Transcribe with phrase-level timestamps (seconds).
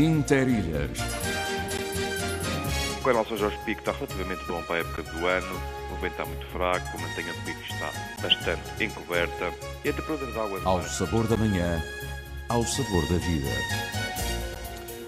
[0.00, 0.98] Interilhas.
[2.98, 5.60] O canal São Jorge Pico está relativamente bom para a época do ano.
[5.92, 7.92] O vento está muito fraco, a mantenha de pico está
[8.22, 9.52] bastante encoberta
[9.84, 10.60] e a temperatura da água...
[10.64, 11.84] Ao sabor da manhã,
[12.48, 13.50] ao sabor da vida.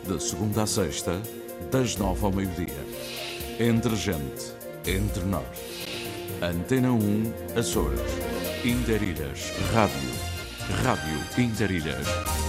[0.06, 1.22] De segunda a sexta,
[1.70, 2.84] das nove ao meio-dia.
[3.58, 4.52] Entre gente,
[4.84, 5.42] entre nós.
[6.42, 8.00] Antena 1, Açores.
[8.62, 10.10] Interilhas, Rádio.
[10.84, 12.41] Rádio Interilhas.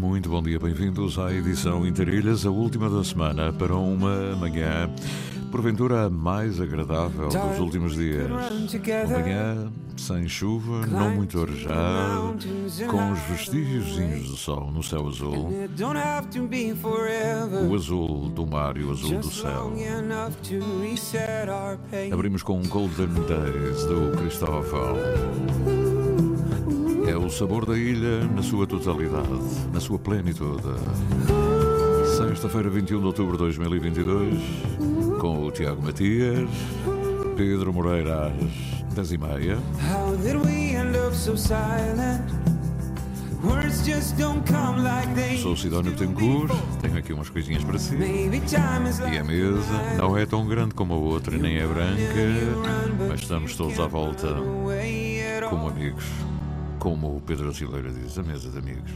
[0.00, 4.88] Muito bom dia, bem-vindos à edição Interilhas, a última da semana, para uma manhã,
[5.50, 8.26] porventura a mais agradável dos últimos dias.
[8.30, 12.34] Uma manhã sem chuva, não muito arejado,
[12.90, 15.52] com os vestígios de sol no céu azul.
[17.68, 19.70] O azul do mar e o azul do céu.
[22.10, 25.89] Abrimos com Golden Days do Cristóvão.
[27.10, 29.26] É o sabor da ilha na sua totalidade,
[29.72, 30.62] na sua plenitude.
[32.16, 34.38] Sexta-feira, 21 de outubro de 2022,
[35.18, 36.48] com o Tiago Matias,
[37.36, 39.58] Pedro Moreira às 10 e meia.
[39.82, 42.22] How did we end up so silent?
[43.42, 47.96] Words just don't come like they Sou Sidónio Betancourt, tenho aqui umas coisinhas para si.
[47.96, 53.56] E a mesa não é tão grande como a outra, nem é branca, mas estamos
[53.56, 54.28] todos à volta
[55.48, 56.04] como amigos.
[56.80, 58.90] Como o Pedro Asileira diz, a mesa de amigos.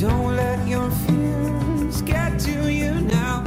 [0.00, 3.42] Don't let your fears get to you now.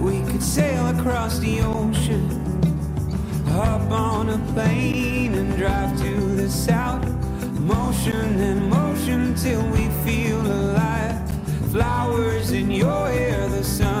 [0.00, 2.28] We could sail across the ocean,
[3.48, 7.04] hop on a plane and drive to the south.
[7.58, 11.18] Motion and motion till we feel alive.
[11.72, 13.91] Flowers in your hair, the sun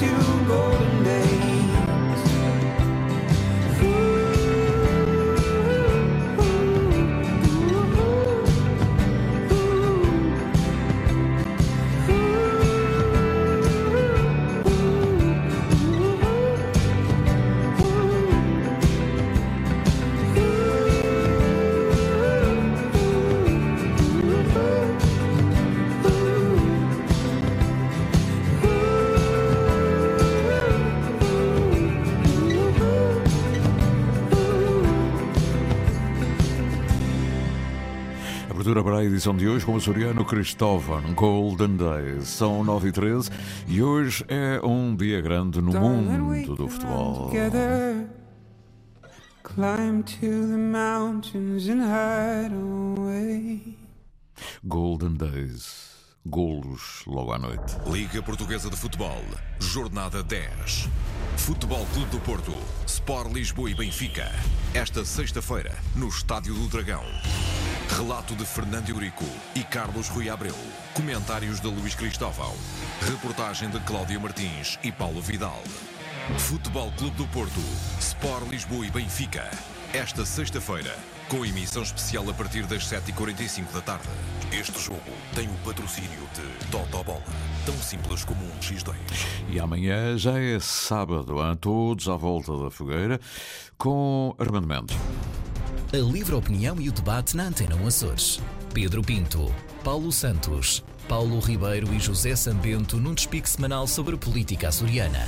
[0.00, 0.37] to
[38.84, 42.28] Para a edição de hoje com o Soriano Cristóvão, Golden Days.
[42.28, 43.30] São 9 e 13
[43.66, 47.26] e hoje é um dia grande no mundo do futebol.
[47.26, 48.06] Together,
[49.42, 53.76] climb to the mountains and hide away.
[54.64, 55.88] Golden Days.
[56.24, 57.76] Golos logo à noite.
[57.90, 59.22] Liga Portuguesa de Futebol,
[59.58, 60.88] Jornada 10.
[61.36, 62.54] Futebol Clube do Porto,
[62.86, 64.30] Sport Lisboa e Benfica.
[64.72, 67.02] Esta sexta-feira, no Estádio do Dragão.
[67.96, 69.24] Relato de Fernando Eurico
[69.54, 70.54] e Carlos Rui Abreu.
[70.94, 72.54] Comentários de Luís Cristóvão.
[73.00, 75.62] Reportagem de Cláudio Martins e Paulo Vidal.
[76.38, 77.60] Futebol Clube do Porto,
[77.98, 79.50] Sport Lisboa e Benfica.
[79.92, 80.94] Esta sexta-feira,
[81.28, 84.08] com emissão especial a partir das 7h45 da tarde.
[84.52, 85.00] Este jogo
[85.34, 87.22] tem o patrocínio de Totobola,
[87.64, 88.94] tão simples como um X2.
[89.48, 91.56] E amanhã já é sábado, hein?
[91.60, 93.18] todos à volta da fogueira,
[93.76, 94.96] com Armando Mendes.
[95.90, 98.42] A livre opinião e o debate na Antena 1 Açores.
[98.74, 99.50] Pedro Pinto,
[99.82, 105.26] Paulo Santos, Paulo Ribeiro e José Sambento num despique semanal sobre política açoriana.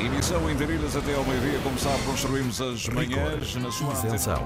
[0.00, 1.60] Emissão em Darilhas até ao meio-dia.
[1.62, 4.42] Como sabe, construímos as manhãs na sua Isenção.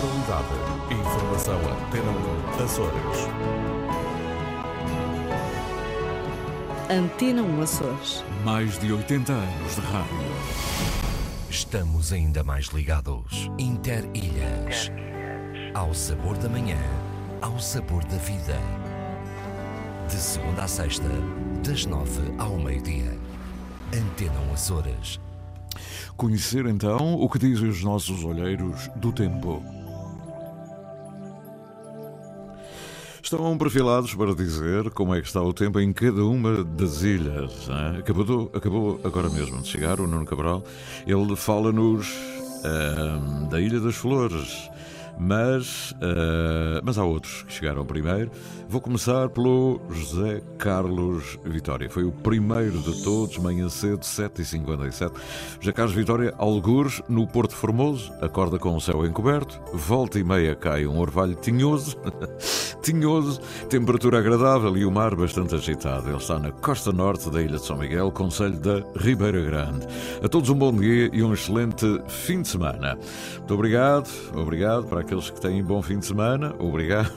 [0.00, 0.46] Pluralidade.
[0.92, 2.10] Informação Antena
[2.60, 2.64] 1.
[2.64, 3.26] Açores.
[6.88, 8.24] Antena 1 Açores.
[8.44, 10.26] Mais de 80 anos de rádio.
[11.50, 13.50] Estamos ainda mais ligados.
[13.58, 14.92] Interilhas.
[15.76, 16.78] Ao sabor da manhã,
[17.42, 18.58] ao sabor da vida.
[20.08, 21.06] De segunda a sexta,
[21.62, 23.12] das nove ao meio-dia.
[23.92, 25.20] Antena 1 Açores.
[26.16, 29.62] Conhecer então o que dizem os nossos olheiros do tempo.
[33.22, 37.68] Estão perfilados para dizer como é que está o tempo em cada uma das ilhas.
[37.68, 37.98] hein?
[37.98, 40.64] Acabou, acabou agora mesmo de chegar o Nuno Cabral.
[41.06, 42.08] Ele fala-nos
[42.64, 44.70] ahm, da Ilha das Flores.
[45.18, 48.30] Mas, ah, mas há outros que chegaram primeiro.
[48.68, 51.88] Vou começar pelo José Carlos Vitória.
[51.88, 55.12] Foi o primeiro de todos, manhã cedo, 7h57.
[55.60, 60.54] José Carlos Vitória, algures no Porto Formoso, acorda com o céu encoberto, volta e meia
[60.56, 61.96] cai um orvalho tinhoso,
[62.82, 66.08] tinhoso, temperatura agradável e o mar bastante agitado.
[66.08, 69.86] Ele está na costa norte da Ilha de São Miguel, Conselho da Ribeira Grande.
[70.22, 72.98] A todos um bom dia e um excelente fim de semana.
[73.36, 77.12] Muito obrigado, obrigado para aqueles que têm bom fim de semana, obrigado.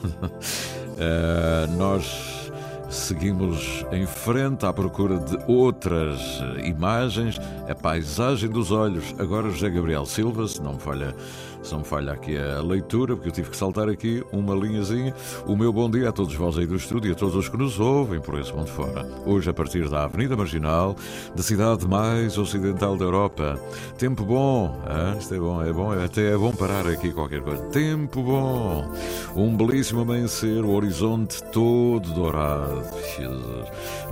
[1.02, 2.52] Eh, nós
[2.90, 6.20] seguimos em frente à procura de outras
[6.62, 9.14] imagens, a paisagem dos olhos.
[9.18, 11.16] Agora José Gabriel Silva, se não me falha,
[11.62, 15.14] se não me falha aqui a leitura, porque eu tive que saltar aqui uma linhazinha.
[15.46, 17.56] O meu bom dia a todos vós aí do estúdio e a todos os que
[17.56, 19.06] nos ouvem por esse mundo fora.
[19.26, 20.96] Hoje, a partir da Avenida Marginal,
[21.34, 23.60] da cidade mais ocidental da Europa.
[23.98, 27.62] Tempo bom, ah, isto é bom, é bom, até é bom parar aqui qualquer coisa.
[27.64, 28.90] Tempo bom,
[29.36, 32.82] um belíssimo amanhecer, o horizonte todo dourado.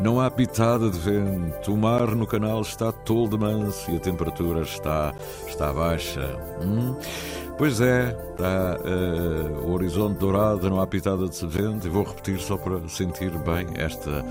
[0.01, 4.63] Não há pitada de vento, o mar no canal está todo manso e a temperatura
[4.63, 5.15] está,
[5.59, 6.39] está baixa.
[6.63, 6.95] Hum?
[7.59, 12.39] Pois é, está eh, o horizonte dourado, não há pitada de vento, e vou repetir
[12.39, 14.25] só para sentir bem esta,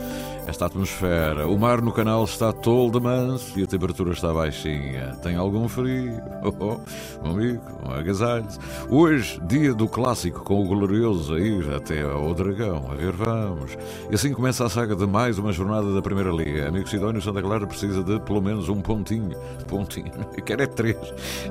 [0.47, 1.45] esta atmosfera.
[1.45, 5.18] O mar no canal está todo de manso e a temperatura está baixinha.
[5.21, 6.21] Tem algum frio?
[6.41, 8.47] Oh, oh, meu amigo, um agasalho.
[8.89, 12.85] Hoje, dia do clássico, com o glorioso a ir até ao Dragão.
[12.89, 13.77] A ver, vamos.
[14.09, 16.69] E assim começa a saga de mais uma jornada da Primeira Liga.
[16.69, 19.38] Amigo Sidónio Santa Clara precisa de pelo menos um pontinho.
[19.68, 20.97] Pontinho, eu quero é três.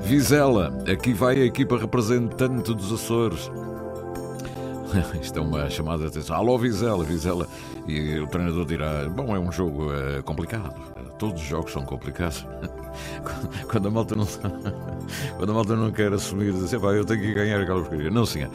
[0.01, 3.51] Vizela, aqui vai a equipa representante dos Açores.
[5.21, 6.37] Isto é uma chamada de atenção.
[6.37, 7.45] Alô, Vizela, Vizela.
[7.85, 10.73] E o treinador dirá: Bom, é um jogo eh, complicado.
[11.19, 12.45] Todos os jogos são complicados.
[13.69, 14.25] Quando a malta não,
[15.37, 18.09] quando a malta não quer assumir, dizer, "Epá, eu tenho que ganhar aquela porcaria.
[18.09, 18.49] Não, senhor.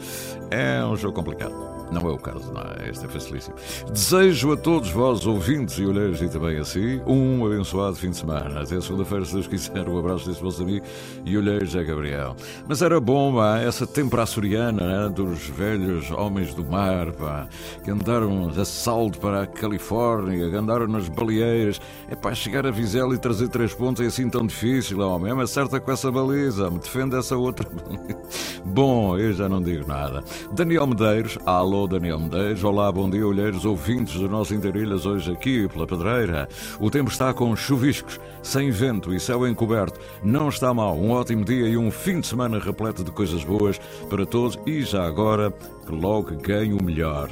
[0.49, 1.72] É um jogo complicado.
[1.93, 2.63] Não é o caso, não.
[2.89, 3.55] Este é facilíssimo.
[3.91, 8.17] Desejo a todos vós, ouvintes e olheiros, e também a si, um abençoado fim de
[8.17, 8.61] semana.
[8.61, 10.85] Até segunda-feira, se Deus quiser, um abraço desse vosso amigo
[11.25, 12.35] e olheiros é Gabriel.
[12.67, 17.47] Mas era bom, pá, essa tempra açoriana, né, dos velhos homens do mar, pá,
[17.83, 21.79] que andaram de assalto para a Califórnia, que andaram nas baleeiras.
[22.09, 25.31] É pá, chegar a Vizela e trazer três pontos é assim tão difícil, homem.
[25.31, 27.69] É, mas acerta com essa baliza, me defende essa outra.
[28.65, 30.23] Bom, eu já não digo nada.
[30.51, 35.67] Daniel Medeiros, alô Daniel Medeiros, olá, bom dia, olheiros ouvintes do nosso Interilhas, hoje aqui
[35.67, 36.47] pela Pedreira.
[36.79, 39.99] O tempo está com chuviscos, sem vento e céu encoberto.
[40.23, 43.79] Não está mal, um ótimo dia e um fim de semana repleto de coisas boas
[44.09, 45.51] para todos e já agora
[45.85, 47.29] que logo ganhe o melhor.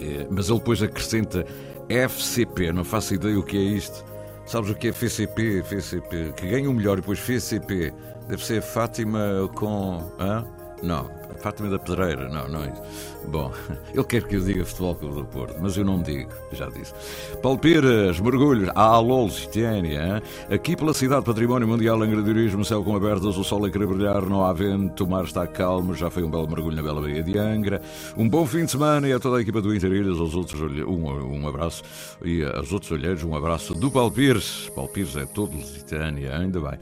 [0.00, 1.44] É, mas ele depois acrescenta
[1.88, 4.04] FCP, não faço ideia o que é isto.
[4.46, 5.62] Sabes o que é FCP?
[5.62, 7.92] FCP, que ganha o melhor e depois FCP.
[8.28, 10.02] Deve ser Fátima com.
[10.18, 10.44] Hã?
[10.82, 12.82] Não, Fátima da Pedreira, não, não é isso.
[13.28, 13.52] Bom,
[13.92, 16.94] ele quer que eu diga Futebol Clube do Porto, mas eu não digo, já disse.
[17.42, 22.96] Paulo Pires, mergulhos, a Alol Citênia, aqui pela cidade Património Mundial em Gradiorismo, céu com
[22.96, 26.22] abertas, o sol a querer brilhar, não há vento, o mar está calmo, já foi
[26.22, 27.80] um belo mergulho na Bela Baía de Angra.
[28.16, 31.42] Um bom fim de semana e a toda a equipa do Interilhas, aos outros um,
[31.42, 31.82] um abraço
[32.24, 34.70] e aos outros olheiros, um abraço do Paulo Pires.
[34.74, 36.78] Paulo Pires é todo Lusitânia, ainda bem.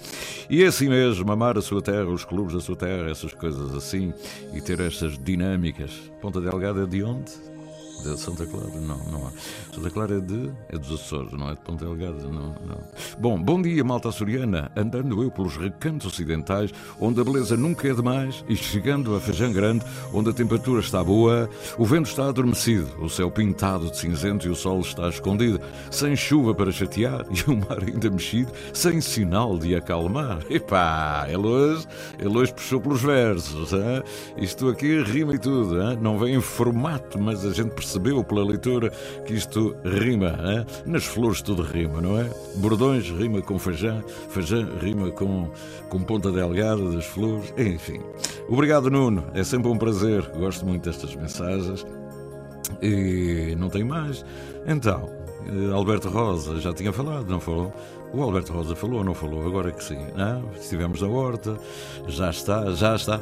[0.49, 3.75] E é assim mesmo, amar a sua terra, os clubes da sua terra, essas coisas
[3.75, 4.13] assim.
[4.55, 6.11] E ter estas dinâmicas.
[6.21, 7.33] Ponta Delgada de onde?
[8.15, 8.69] De Santa Clara?
[8.81, 9.31] Não, não há.
[9.75, 10.51] Santa Clara é de.
[10.69, 12.23] é dos Açores, não é de Ponta Delgada?
[12.25, 12.79] Não, não.
[13.19, 14.71] Bom, bom dia, malta açoriana.
[14.77, 16.71] Andando eu pelos recantos ocidentais,
[17.01, 21.03] onde a beleza nunca é demais, e chegando a Feijão Grande, onde a temperatura está
[21.03, 21.49] boa,
[21.79, 25.61] o vento está adormecido, o céu pintado de cinzento e o sol está escondido,
[25.91, 30.41] sem chuva para chatear e o mar ainda mexido, sem sinal de acalmar.
[30.51, 31.87] Epá, ele hoje,
[32.19, 34.03] ele hoje puxou pelos versos, hein?
[34.37, 35.99] isto aqui rima e tudo, hein?
[36.01, 38.91] não vem em formato, mas a gente percebeu pela leitura
[39.25, 40.39] que isto rima.
[40.43, 40.67] Hein?
[40.87, 42.31] Nas flores tudo rima, não é?
[42.57, 45.51] Bordões rima com feijão, feijão rima com,
[45.89, 48.01] com ponta delgada das flores, enfim.
[48.49, 49.25] Obrigado, Nuno.
[49.35, 50.23] É sempre um prazer.
[50.37, 51.87] Gosto muito destas mensagens.
[52.83, 54.25] E não tem mais.
[54.67, 55.09] Então,
[55.75, 57.73] Alberto Rosa já tinha falado, não falou?
[58.13, 59.47] O Alberto Rosa falou ou não falou?
[59.47, 59.99] Agora que sim.
[60.17, 61.59] Não, estivemos na horta,
[62.07, 63.21] já está, já está.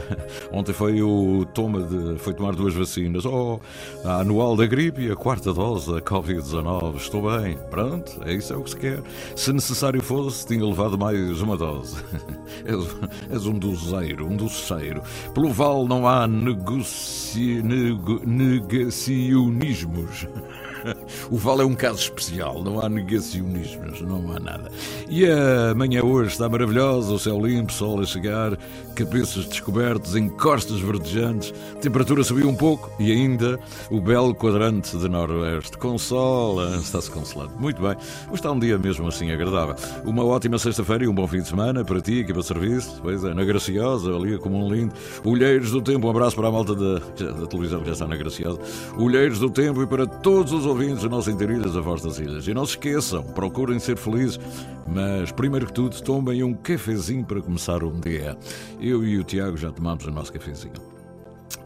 [0.50, 2.18] Ontem foi o toma de.
[2.18, 3.24] foi tomar duas vacinas.
[3.24, 3.60] Oh,
[4.04, 6.96] a anual da gripe e a quarta dose da Covid-19.
[6.96, 7.56] Estou bem.
[7.70, 9.02] Pronto, é isso é o que se quer.
[9.36, 11.96] Se necessário fosse, tinha levado mais uma dose.
[12.64, 12.96] És,
[13.30, 15.02] és um dozeiro, um doceiro.
[15.34, 20.26] Pelo Val não há negoci, nego, negacionismos.
[21.30, 24.70] O Val é um caso especial, não há negacionismos, não há nada.
[25.08, 28.56] E a manhã hoje está maravilhosa, o céu limpo, sol a chegar,
[28.94, 33.58] cabeças descobertas, encostas verdejantes, temperatura subiu um pouco e ainda
[33.90, 35.78] o belo quadrante de noroeste.
[35.78, 37.52] Consola, está-se consolado.
[37.58, 37.92] Muito bem,
[38.26, 39.74] hoje está um dia mesmo assim agradável.
[40.04, 43.00] Uma ótima sexta-feira e um bom fim de semana para ti, equipa de serviço.
[43.02, 44.94] Pois é, na Graciosa, ali como um lindo.
[45.24, 48.16] Olheiros do Tempo, um abraço para a malta da, da televisão que já está na
[48.16, 48.60] Graciosa.
[48.98, 52.48] Olheiros do Tempo e para todos os ouvintes da nossa Interilhas, a voz das ilhas.
[52.48, 54.40] E não se esqueçam, procurem ser felizes,
[54.86, 58.38] mas primeiro que tudo, tomem um cafezinho para começar um dia.
[58.80, 60.72] Eu e o Tiago já tomamos o nosso cafezinho.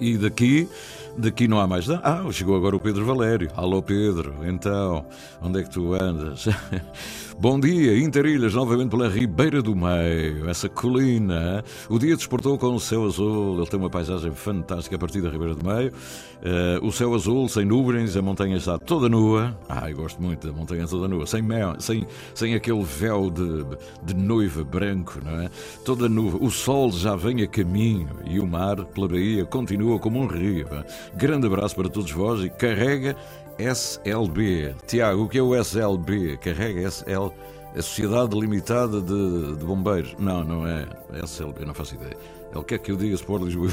[0.00, 0.68] E daqui,
[1.16, 2.02] daqui não há mais nada.
[2.02, 3.48] Ah, chegou agora o Pedro Valério.
[3.54, 5.06] Alô Pedro, então,
[5.40, 6.46] onde é que tu andas?
[7.38, 11.62] Bom dia, Interilhas, novamente pela Ribeira do Meio, essa colina.
[11.86, 15.28] O dia despertou com o céu azul, ele tem uma paisagem fantástica a partir da
[15.28, 15.92] Ribeira do Meio.
[15.92, 19.54] Uh, o céu azul, sem nuvens, a montanha está toda nua.
[19.68, 23.66] Ah, eu gosto muito da montanha toda nua, sem, mel, sem, sem aquele véu de,
[24.02, 25.50] de noiva branco, não é?
[25.84, 26.38] Toda nua.
[26.40, 30.66] O sol já vem a caminho e o mar, pela Bahia, continua como um rio.
[31.14, 33.14] Grande abraço para todos vós e carrega
[33.58, 34.74] SLB.
[34.86, 36.36] Tiago, o que é o SLB?
[36.38, 37.32] Carrega SL.
[37.74, 40.14] A Sociedade Limitada de, de Bombeiros.
[40.18, 40.86] Não, não é
[41.22, 42.16] SLB, não faço ideia.
[42.52, 43.68] É o que é que eu digo, Sport Lisboa?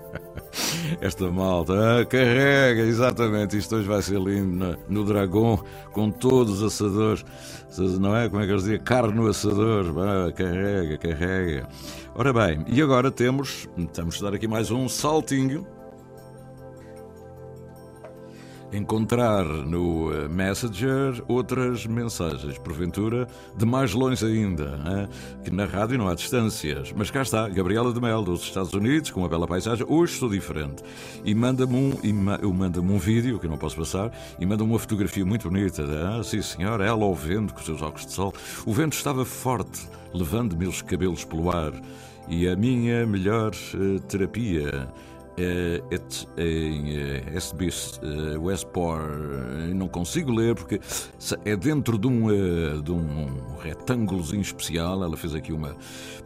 [1.00, 3.56] Esta malta, ah, carrega, exatamente.
[3.56, 7.24] Isto hoje vai ser lindo no, no Dragão, com todos os assadores,
[7.98, 8.28] não é?
[8.28, 8.80] Como é que eles dizem?
[8.80, 11.68] Carne no assador, ah, carrega, carrega.
[12.14, 15.66] Ora bem, e agora temos, estamos a dar aqui mais um saltinho
[18.76, 25.08] encontrar no eh, Messenger outras mensagens, porventura de mais longe ainda, hein?
[25.44, 26.92] que na rádio não há distâncias.
[26.94, 29.86] Mas cá está, Gabriela de Mel, dos Estados Unidos, com uma bela paisagem.
[29.88, 30.82] Hoje sou diferente.
[31.24, 35.24] E manda-me um, manda um vídeo, que eu não posso passar, e manda-me uma fotografia
[35.24, 35.84] muito bonita.
[35.84, 38.34] Ah, sim, senhora, ela ao vento, com os seus óculos de sol.
[38.66, 41.72] O vento estava forte, levando-me os cabelos pelo ar.
[42.26, 44.88] E a minha melhor uh, terapia
[45.36, 45.82] é,
[46.36, 47.68] em SB
[48.38, 49.04] Westport,
[49.74, 50.80] não consigo ler porque
[51.44, 53.26] é dentro de um, eh, de um
[53.60, 55.02] retângulozinho especial.
[55.02, 55.76] Ela fez aqui uma.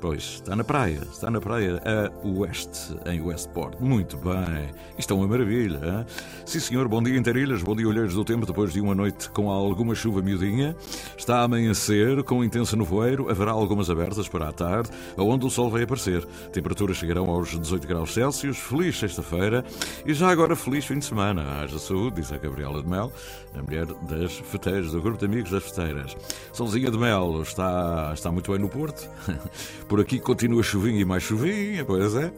[0.01, 3.81] Pois, está na praia, está na praia a oeste, em Westport.
[3.81, 5.81] Muito bem, isto é uma maravilha.
[5.83, 6.07] Hein?
[6.45, 9.51] Sim, senhor, bom dia, Interilhas, bom dia, Olheiros do Tempo, depois de uma noite com
[9.51, 10.77] alguma chuva miudinha.
[11.17, 15.71] Está a amanhecer com intenso nevoeiro, haverá algumas abertas para a tarde, onde o sol
[15.71, 16.25] vai aparecer.
[16.53, 18.59] Temperaturas chegarão aos 18 graus Celsius.
[18.59, 19.65] Feliz sexta-feira
[20.05, 21.61] e já agora feliz fim de semana.
[21.61, 23.13] Haja saúde, diz a Gabriela de Mel,
[23.55, 26.17] a mulher das feteiras, do grupo de amigos das feteiras.
[26.53, 29.09] Solzinha de Mel está, está muito bem no Porto.
[29.89, 32.33] Por aqui continua chuvinha e mais chuvinha, pois é.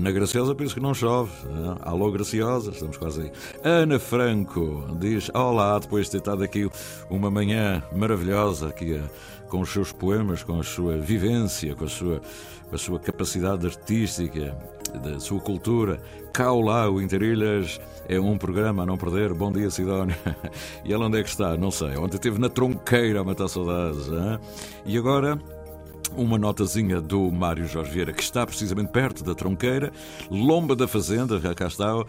[0.00, 1.32] Na Graciosa penso que não chove.
[1.80, 3.32] Alô, Graciosa, estamos quase aí.
[3.62, 6.68] Ana Franco diz: Olá, depois de ter estado aqui
[7.10, 9.00] uma manhã maravilhosa aqui
[9.48, 12.20] com os seus poemas, com a sua vivência, com a sua,
[12.68, 14.56] com a sua capacidade artística,
[14.98, 16.00] da sua cultura.
[16.32, 19.32] Cá lá, o Interilhas é um programa a não perder.
[19.34, 20.16] Bom dia, Sidónia.
[20.84, 21.56] E ela onde é que está?
[21.56, 21.96] Não sei.
[21.96, 24.08] Ontem esteve na tronqueira a matar saudades.
[24.08, 24.38] Hein?
[24.84, 25.38] E agora
[26.16, 29.92] uma notazinha do Mário Jorge Vieira, que está precisamente perto da tronqueira,
[30.30, 31.96] lomba da fazenda, cá está.
[31.96, 32.06] Uh,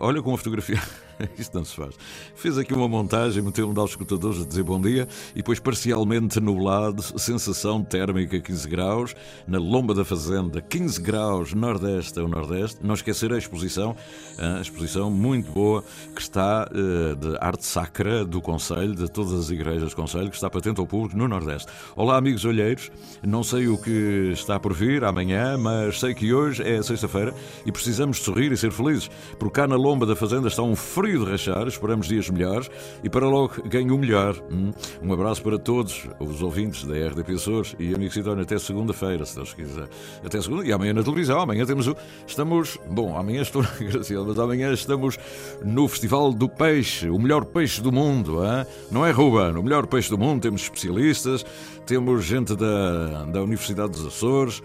[0.00, 0.80] olha com a fotografia.
[1.38, 1.94] Isto não se faz.
[2.34, 7.02] Fez aqui uma montagem, meteu-me aos escutadores a dizer bom dia e depois parcialmente nublado,
[7.18, 9.14] sensação térmica 15 graus,
[9.46, 12.78] na lomba da fazenda 15 graus, nordeste é o nordeste.
[12.82, 13.96] Não esquecer a exposição,
[14.38, 15.82] a exposição muito boa
[16.14, 20.36] que está eh, de arte sacra do Conselho, de todas as igrejas do Conselho, que
[20.36, 21.70] está patente ao público no Nordeste.
[21.94, 22.90] Olá, amigos olheiros.
[23.22, 27.72] Não sei o que está por vir amanhã, mas sei que hoje é sexta-feira e
[27.72, 31.24] precisamos sorrir e ser felizes, porque cá na lomba da fazenda está um frio de
[31.24, 32.70] rachar, esperamos dias melhores
[33.02, 34.36] e para logo ganhe o melhor.
[34.50, 34.72] Hum?
[35.02, 39.36] Um abraço para todos os ouvintes da RDP Açores e amigo Sidónio, até segunda-feira, se
[39.36, 39.88] Deus quiser.
[40.24, 41.40] Até segunda e amanhã na televisão.
[41.40, 41.96] Amanhã temos o.
[42.26, 42.78] Estamos.
[42.90, 45.18] Bom, amanhã estou na Graciela, mas amanhã estamos
[45.64, 48.44] no Festival do Peixe, o melhor peixe do mundo.
[48.44, 48.66] Hein?
[48.90, 49.56] Não é, Ruben?
[49.56, 50.42] O melhor peixe do mundo.
[50.42, 51.44] Temos especialistas,
[51.84, 54.62] temos gente da, da Universidade dos Açores.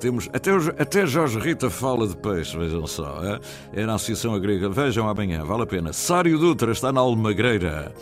[0.00, 3.20] Temos, até, até Jorge Rita fala de peixe, vejam só.
[3.24, 4.68] É, é na Associação Agrega.
[4.68, 5.92] Vejam amanhã, vale a pena.
[5.92, 7.92] Sário Dutra está na Almagreira.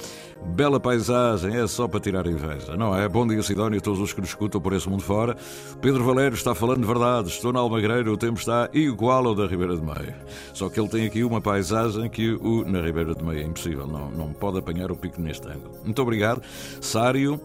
[0.45, 3.09] Bela paisagem, é só para tirar inveja, não é?
[3.09, 5.35] Bom dia, Sidónio, todos os que nos escutam por esse mundo fora.
[5.81, 7.29] Pedro Valério está falando de verdade.
[7.31, 10.15] Estou na Almagreira, o tempo está igual ao da Ribeira de Meio.
[10.53, 13.87] Só que ele tem aqui uma paisagem que o na Ribeira de Meio é impossível.
[13.87, 15.73] Não, não pode apanhar o pico neste ângulo.
[15.83, 16.43] Muito obrigado.
[16.81, 17.41] Sário,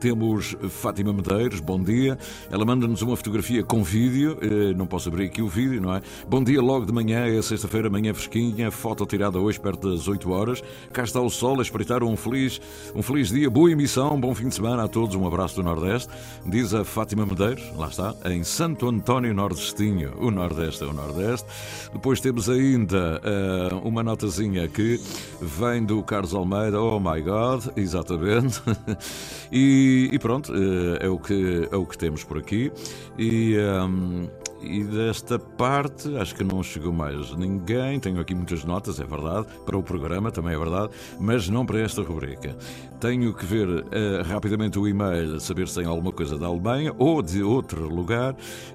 [0.00, 2.18] temos Fátima Medeiros, bom dia.
[2.50, 6.00] Ela manda-nos uma fotografia com vídeo, eh, não posso abrir aqui o vídeo, não é?
[6.26, 10.30] Bom dia, logo de manhã, é sexta-feira, manhã fresquinha, foto tirada hoje perto das 8
[10.30, 10.64] horas.
[10.90, 12.60] Cá está o sol a espreitar um feliz,
[12.94, 16.08] um feliz dia, boa emissão, bom fim de semana a todos, um abraço do Nordeste.
[16.46, 20.14] Diz a Fátima Medeiros, lá está, em Santo António Nordestinho.
[20.18, 21.46] O Nordeste é o Nordeste.
[21.92, 24.98] Depois temos ainda uh, uma notazinha que
[25.42, 28.62] vem do Carlos Almeida, oh my God, exatamente.
[29.52, 32.72] e e, pronto, eh, é o, que, é o que temos por aqui.
[33.18, 34.28] E, um,
[34.62, 37.98] e desta parte, acho que não chegou mais ninguém.
[37.98, 41.80] Tenho aqui muitas notas, é verdade, para o programa, também é verdade, mas não para
[41.80, 42.56] esta rubrica.
[43.00, 43.82] Tenho que ver uh,
[44.26, 48.34] rapidamente o e-mail, saber se tem alguma coisa da Alemanha ou de outro lugar.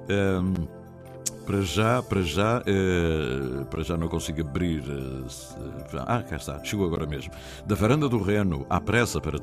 [0.10, 0.75] Um,
[1.46, 4.82] para já, para já, uh, para já não consigo abrir.
[4.82, 5.26] Uh,
[6.06, 7.32] ah, cá está, chegou agora mesmo.
[7.66, 9.38] Da varanda do Reno, à pressa para,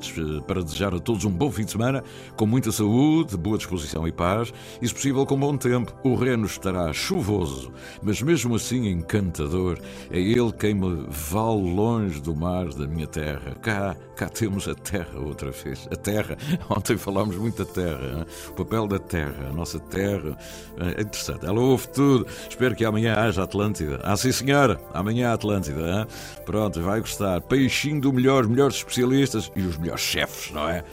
[0.45, 2.03] para desejar a todos um bom fim de semana,
[2.35, 5.95] com muita saúde, boa disposição e paz, e se possível com bom tempo.
[6.03, 9.79] O Reno estará chuvoso, mas mesmo assim encantador.
[10.11, 13.55] É ele quem me vale longe do mar da minha terra.
[13.61, 15.87] Cá, cá temos a terra outra vez.
[15.91, 16.37] A terra,
[16.69, 18.25] ontem falámos muito da terra, hein?
[18.49, 20.37] o papel da terra, a nossa terra.
[20.77, 21.45] É interessante.
[21.45, 22.27] Ela ouve tudo.
[22.49, 23.99] Espero que amanhã haja Atlântida.
[24.03, 24.79] Ah, sim, senhora.
[24.93, 25.81] Amanhã Atlântida.
[25.81, 26.07] Hein?
[26.45, 27.39] Pronto, vai gostar.
[27.41, 30.83] Peixinho do melhor, melhores especialistas e os melhores chefes, não é?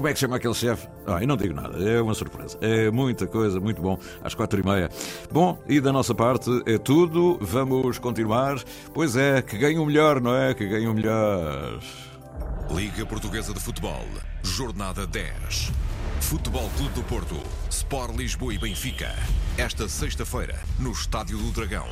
[0.00, 0.88] Como é que chama aquele chefe?
[1.06, 2.56] Ah, eu não digo nada, é uma surpresa.
[2.62, 4.88] É muita coisa, muito bom, às quatro e meia.
[5.30, 7.36] Bom, e da nossa parte é tudo.
[7.40, 8.56] Vamos continuar.
[8.94, 10.54] Pois é, que ganhe o melhor, não é?
[10.54, 11.80] Que ganhe o melhor.
[12.70, 14.06] Liga Portuguesa de Futebol,
[14.42, 15.89] Jornada 10.
[16.20, 19.12] Futebol Clube do Porto, Sport Lisboa e Benfica.
[19.58, 21.88] Esta sexta-feira, no Estádio do Dragão.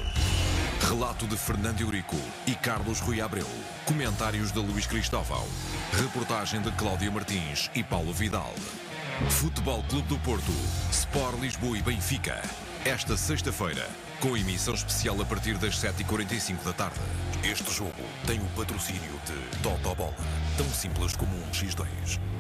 [0.89, 3.49] Relato de Fernando Eurico e Carlos Rui Abreu.
[3.85, 5.45] Comentários de Luís Cristóvão.
[5.93, 8.55] Reportagem de Cláudia Martins e Paulo Vidal.
[9.29, 10.53] Futebol Clube do Porto,
[10.93, 12.41] Sport Lisboa e Benfica.
[12.85, 13.89] Esta sexta-feira,
[14.21, 17.01] com emissão especial a partir das 7h45 da tarde.
[17.43, 20.15] Este jogo tem o patrocínio de Toto Bola,
[20.57, 22.38] tão simples como um X2.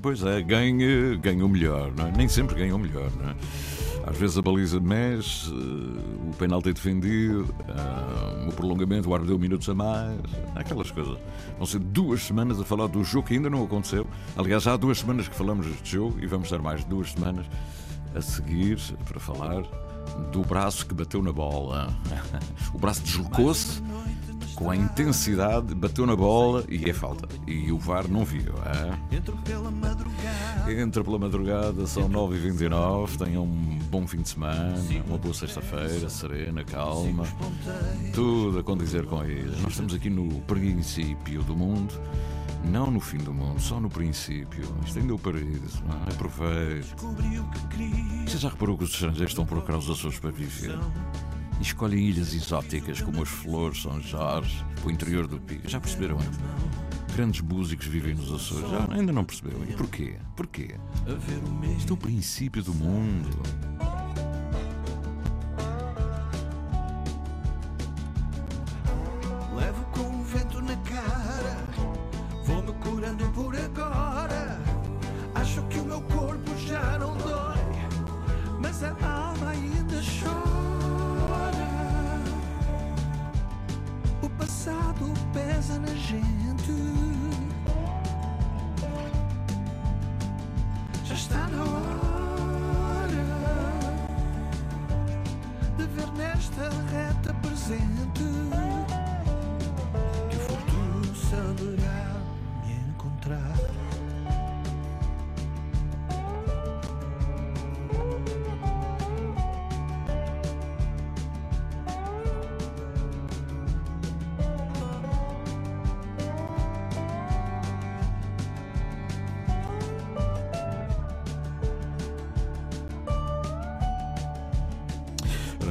[0.00, 2.12] Pois é, ganha, ganha o melhor, não é?
[2.12, 3.34] Nem sempre ganha o melhor, não é?
[4.06, 9.38] Às vezes a baliza mexe, o penalti é defendido, uh, o prolongamento, o árbitro deu
[9.38, 10.18] minutos a mais,
[10.54, 11.18] aquelas coisas.
[11.58, 14.06] Vão ser duas semanas a falar do jogo que ainda não aconteceu.
[14.34, 17.44] Aliás, há duas semanas que falamos deste jogo e vamos estar mais duas semanas
[18.14, 19.62] a seguir para falar
[20.32, 21.94] do braço que bateu na bola.
[22.72, 23.82] o braço deslocou-se
[24.54, 27.28] com a intensidade, bateu na bola e é falta.
[27.46, 28.52] E o VAR não viu.
[28.66, 29.16] É?
[30.80, 33.16] Entra pela madrugada, são 9h29.
[33.16, 34.74] Tenham um bom fim de semana,
[35.06, 37.24] uma boa sexta-feira, serena, calma.
[38.14, 39.60] Tudo a condizer com eles.
[39.62, 41.94] Nós estamos aqui no princípio do mundo.
[42.64, 44.64] Não no fim do mundo, só no princípio.
[44.84, 46.12] Isto ainda é o paraíso, não é?
[46.12, 46.94] Aproveite.
[48.26, 50.76] Você já reparou que os estrangeiros estão a procurar os Açores para viver?
[51.58, 55.68] E escolhem ilhas exóticas como as Flores, São Jorge, o interior do Pico.
[55.68, 56.18] Já perceberam?
[57.14, 58.70] Grandes músicos vivem nos Açores.
[58.70, 59.64] Já, ainda não perceberam.
[59.64, 60.16] E porquê?
[60.36, 60.76] Porquê?
[61.76, 63.28] Isto é o princípio do mundo.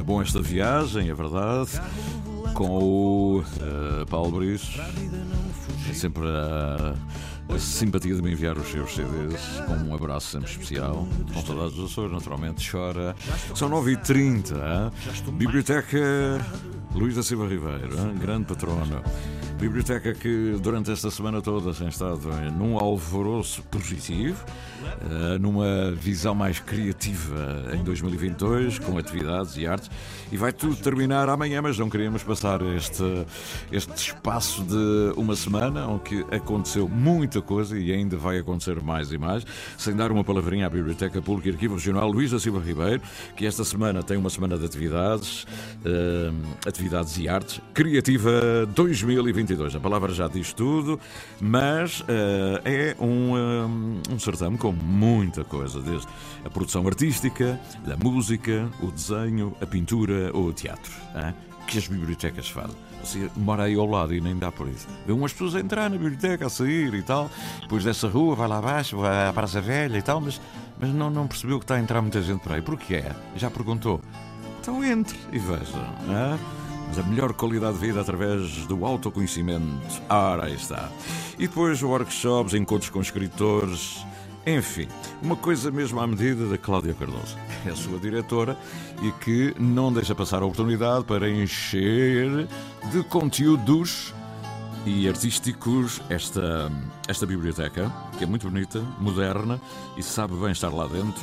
[0.08, 1.72] Bom esta viagem, é verdade,
[2.54, 4.80] com o eh, Paulo Brice.
[5.86, 6.94] É sempre a,
[7.54, 11.06] a simpatia de me enviar os seus CDs, com um abraço sempre especial.
[11.34, 13.14] Com saudades dos Açores, naturalmente, chora.
[13.54, 15.32] São 9h30, hein?
[15.34, 15.98] Biblioteca
[16.94, 18.14] Luís da Silva Ribeiro, hein?
[18.18, 19.02] grande patrono.
[19.58, 24.44] Biblioteca que durante esta semana toda tem estado num alvoroço positivo,
[24.84, 29.90] eh, numa visão mais criativa em 2022, com atividades e artes,
[30.30, 33.02] e vai tudo terminar amanhã, mas não queríamos passar este,
[33.72, 39.18] este espaço de uma semana, onde aconteceu muita coisa e ainda vai acontecer mais e
[39.18, 39.44] mais,
[39.76, 43.02] sem dar uma palavrinha à Biblioteca Pública e Arquivo Regional Luís da Silva Ribeiro,
[43.36, 45.44] que esta semana tem uma semana de atividades,
[45.84, 46.30] eh,
[46.64, 48.30] atividades e artes, Criativa
[48.72, 49.47] 2022.
[49.76, 51.00] A palavra já diz tudo,
[51.40, 56.06] mas eh, é um, eh, um certame com muita coisa, desde
[56.44, 57.58] a produção artística,
[57.90, 61.34] a música, o desenho, a pintura ou o teatro, hein?
[61.66, 62.76] que as bibliotecas fazem.
[63.02, 64.86] Você mora aí ao lado e nem dá por isso.
[65.06, 67.30] Vê umas pessoas a entrar na biblioteca, a sair e tal,
[67.62, 70.40] depois dessa rua, vai lá abaixo, vai à Praça Velha e tal, mas,
[70.78, 72.60] mas não, não percebeu que está a entrar muita gente por aí.
[72.60, 72.96] Porquê?
[72.96, 73.14] é?
[73.36, 74.00] Já perguntou.
[74.60, 76.67] Então entre e veja.
[76.96, 79.64] A melhor qualidade de vida através do autoconhecimento.
[80.08, 80.90] Ora, aí está.
[81.38, 84.04] E depois workshops, encontros com escritores.
[84.44, 84.88] Enfim,
[85.22, 88.56] uma coisa mesmo à medida da Cláudia Cardoso, que é a sua diretora
[89.02, 92.48] e que não deixa passar a oportunidade para encher
[92.90, 94.14] de conteúdos
[94.86, 96.70] e artísticos esta,
[97.06, 99.60] esta biblioteca, que é muito bonita, moderna
[99.96, 101.22] e sabe bem estar lá dentro.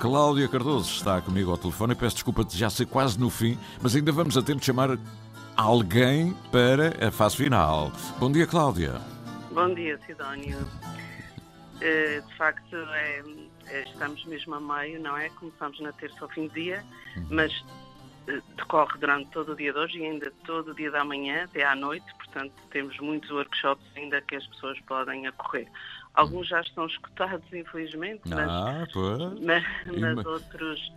[0.00, 1.94] Cláudia Cardoso está comigo ao telefone.
[1.94, 4.98] Peço desculpa de já ser quase no fim, mas ainda vamos a tempo de chamar
[5.56, 7.92] alguém para a fase final.
[8.18, 9.00] Bom dia, Cláudia.
[9.52, 10.58] Bom dia, Sidónio.
[11.80, 13.22] Eh, De facto, é,
[13.66, 15.28] é, estamos mesmo a meio, não é?
[15.30, 16.82] Começamos na terça ao fim do dia,
[17.30, 17.81] mas eh,
[18.56, 21.64] decorre durante todo o dia de hoje e ainda todo o dia da manhã, até
[21.64, 25.68] à noite, portanto temos muitos workshops ainda que as pessoas podem acorrer.
[26.14, 28.86] Alguns já estão escutados, infelizmente, mas, Ah,
[29.40, 30.92] mas, mas ma- outros,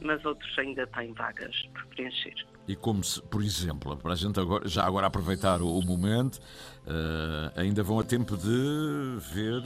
[0.00, 2.34] mas outros ainda têm vagas por preencher.
[2.68, 6.38] E como se, por exemplo, para a gente agora, já agora aproveitar o, o momento,
[6.86, 9.62] eh, ainda vão a tempo de ver.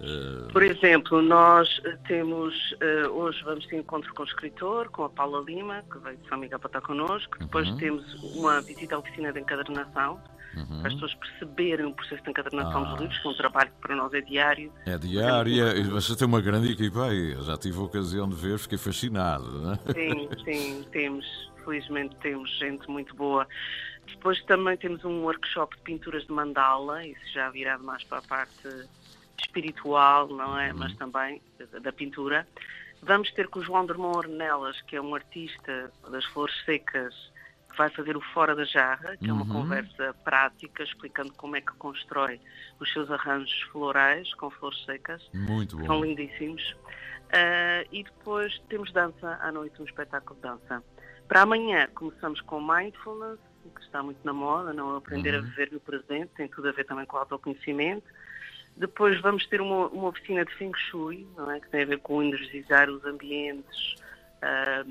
[0.00, 5.04] Eh, Por exemplo, nós eh, temos, eh, hoje vamos ter encontro com o escritor, com
[5.04, 7.38] a Paula Lima, que veio de São Miguel para estar connosco.
[7.38, 7.76] Depois Uhum.
[7.76, 10.20] temos uma visita à oficina de encadernação,
[10.56, 10.78] uhum.
[10.80, 12.90] para as pessoas perceberem o processo de encadernação Ah.
[12.90, 14.72] dos livros, que é um trabalho que para nós é diário.
[14.86, 17.32] É diária, e você tem uma grande equipa aí.
[17.32, 19.50] Eu já tive a ocasião de ver, fiquei fascinado.
[19.62, 19.78] né?
[19.94, 21.26] Sim, sim, temos,
[21.64, 23.46] felizmente temos gente muito boa.
[24.06, 28.22] Depois também temos um workshop de pinturas de mandala, isso já virá mais para a
[28.22, 28.68] parte
[29.38, 30.72] espiritual, não é?
[30.72, 31.40] Mas também
[31.82, 32.46] da- pintura.
[33.02, 37.14] Vamos ter com o João Drummond Ornelas, que é um artista das flores secas,
[37.70, 39.48] que vai fazer o Fora da Jarra, que é uma Uhum.
[39.52, 42.40] conversa prática, explicando como é que constrói
[42.80, 46.04] os seus arranjos florais com flores secas Muito são bom.
[46.04, 46.74] lindíssimos.
[47.32, 50.82] Ah, e depois temos dança à noite, um espetáculo de dança.
[51.28, 53.40] Para amanhã começamos com Mindfulness,
[53.74, 54.98] que está muito na moda, não é?
[54.98, 55.44] aprender a Uhum.
[55.44, 58.06] viver no presente, tem tudo a ver também com o autoconhecimento.
[58.76, 61.58] Depois vamos ter uma, uma oficina de Feng Shui, não é?
[61.60, 63.96] que tem a ver com energizar os ambientes,
[64.42, 64.84] ah,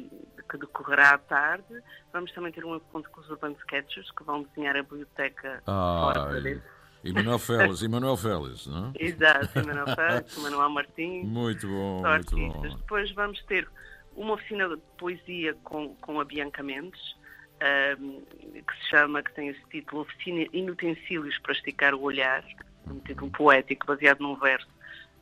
[0.50, 1.82] que decorrerá à tarde.
[2.12, 6.34] Vamos também ter um encontro com os Urban Sketchers, que vão desenhar a biblioteca fora
[6.34, 6.64] Ai, dentro.
[7.04, 8.92] e Manuel Félix, e Manuel Félix, não é?
[9.04, 11.28] Exato, Manuel Félix, Manuel Martins.
[11.28, 12.62] Muito bom, muito bom.
[12.62, 13.68] Depois vamos ter
[14.16, 17.16] uma oficina de poesia com, com a Bianca Mendes,
[17.62, 22.44] ahm, que se chama, que tem esse título, Oficina Inutensílios para Esticar o Olhar,
[22.90, 24.68] um título poético baseado num verso.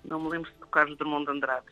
[0.04, 1.66] Não me lembro se do Carlos Drummond de Andrade.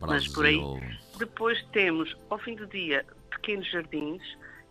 [0.00, 0.58] Mas por aí.
[0.58, 0.80] Brasil.
[1.18, 4.22] Depois temos, ao fim do dia, Pequenos Jardins,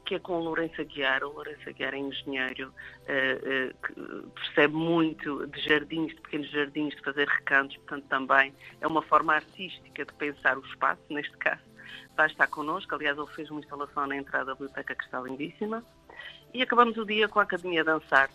[0.06, 1.24] que é com o Lourenço Aguiar.
[1.24, 2.74] O Lourenço Aguiar é engenheiro,
[3.08, 3.94] eh, eh, que
[4.36, 9.34] percebe muito de jardins, de pequenos jardins, de fazer recantos, portanto também é uma forma
[9.34, 11.62] artística de pensar o espaço, neste caso.
[12.16, 15.84] Vai estar connosco, aliás ele fez uma instalação na entrada da biblioteca que está lindíssima.
[16.54, 18.30] E acabamos o dia com a Academia Dançar,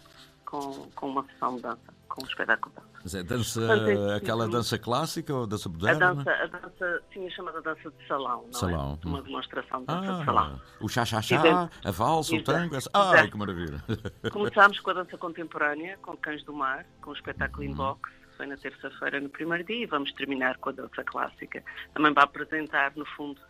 [0.45, 1.95] com, com uma sessão de dança,
[2.27, 2.89] espetáculo dança.
[3.03, 6.15] Mas é dança, Portanto, é aquela tipo- dança clássica ou dança A moderna?
[6.15, 9.07] dança, a dança, sim, é chamada dança de salão, não Salão, é?
[9.07, 9.23] Uma hum.
[9.23, 10.61] demonstração de dança de salão.
[10.63, 12.75] Ah, o chá-chá-chá, a valsa, o tango.
[12.77, 13.31] essa- Ai, exato.
[13.31, 13.85] que maravilha.
[14.33, 17.71] Começámos com a dança contemporânea, com Cães do Mar, com o espetáculo Uhum.
[17.73, 21.63] in box, foi na terça-feira no primeiro dia, e vamos terminar com a dança clássica.
[21.95, 23.41] Também para apresentar, no fundo,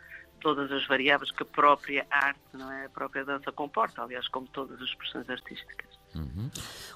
[0.41, 2.87] todas as variáveis que a própria arte, não é?
[2.87, 5.88] A própria dança comporta, aliás, como todas as expressões artísticas.
[6.19, 6.51] Uhum.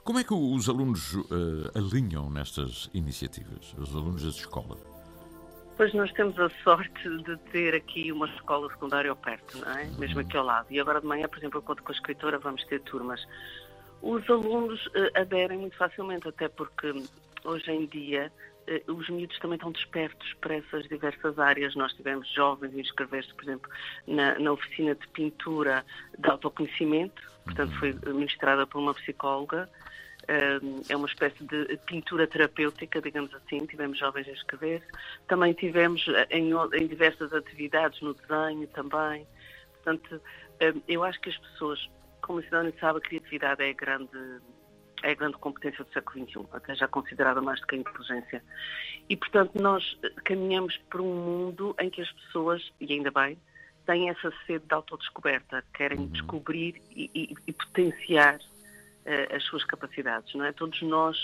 [0.05, 4.79] Como é que os alunos eh, alinham nestas iniciativas, os alunos das escolas?
[5.77, 9.87] Pois nós temos a sorte de ter aqui uma escola secundária ao perto, não é?
[9.99, 10.67] Mesmo aqui ao lado.
[10.71, 13.27] E agora de manhã, por exemplo, eu conto com a escritora, vamos ter turmas.
[14.03, 16.93] Os alunos eh, aderem muito facilmente, até porque
[17.45, 18.31] hoje em dia
[18.67, 21.75] eh, os miúdos também estão despertos para essas diversas áreas.
[21.75, 23.71] Nós tivemos jovens inscrever-se, por exemplo,
[24.07, 25.85] na, na oficina de pintura
[26.19, 29.69] de autoconhecimento, portanto foi ministrada por uma psicóloga.
[30.89, 33.67] É uma espécie de pintura terapêutica, digamos assim.
[33.67, 34.87] Tivemos jovens a inscrever-se.
[35.27, 39.27] Também tivemos eh, em, em diversas atividades, no desenho também.
[39.75, 40.21] Portanto,
[40.87, 44.41] eu acho que as pessoas, como a cidadania sabe, a criatividade é a grande,
[45.03, 48.45] é a grande competência do século XXI, até já considerada mais do que a inteligência.
[49.09, 53.37] E, portanto, nós eh, caminhamos para um mundo em que as pessoas, e ainda bem,
[53.87, 58.39] têm essa sede de autodescoberta, querem descobrir e, e- e potenciar
[59.05, 60.53] eh, as suas capacidades, não é?
[60.53, 61.17] Todos nós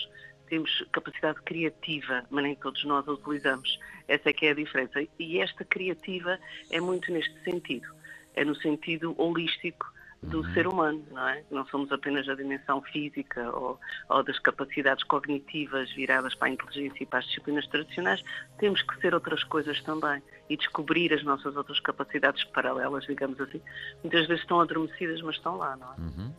[0.48, 3.78] temos capacidade criativa, mas nem todos nós a utilizamos.
[4.08, 5.00] Essa é que é a diferença.
[5.18, 6.38] E esta criativa
[6.70, 7.86] é muito neste sentido.
[8.34, 11.44] É no sentido holístico do ser humano, não é?
[11.50, 13.78] Não somos apenas a dimensão física ou,
[14.08, 18.24] ou das capacidades cognitivas viradas para a inteligência e para as disciplinas tradicionais,
[18.58, 23.60] temos que ser outras coisas também e descobrir as nossas outras capacidades paralelas, digamos assim.
[24.02, 25.96] Muitas vezes estão adormecidas, mas estão lá, não é?
[26.00, 26.34] Uhum.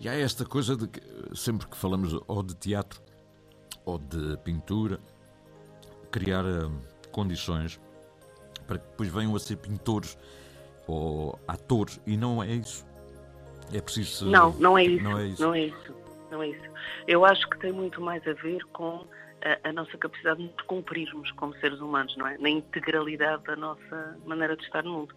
[0.00, 1.00] E há esta coisa de que
[1.34, 3.02] sempre que falamos ou de teatro
[3.84, 4.98] ou de pintura,
[6.10, 6.70] criar eh,
[7.10, 7.80] condições
[8.66, 10.16] para que depois venham a ser pintores
[10.86, 12.84] ou atores, e não é isso.
[13.72, 14.30] É preciso.
[14.30, 15.02] Não, não é isso.
[15.04, 15.42] Não é isso.
[15.42, 15.94] Não é isso.
[16.30, 16.70] Não é isso.
[17.06, 19.06] Eu acho que tem muito mais a ver com
[19.62, 22.36] a, a nossa capacidade de cumprirmos como seres humanos, não é?
[22.38, 25.14] Na integralidade da nossa maneira de estar no mundo.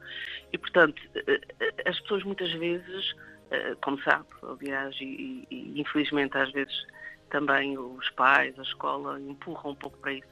[0.51, 3.15] E, portanto, eh, eh, as pessoas muitas vezes,
[3.51, 6.86] eh, como sabe, aliás, e- e infelizmente às vezes
[7.29, 10.27] também os pais, a escola empurram um pouco para isso.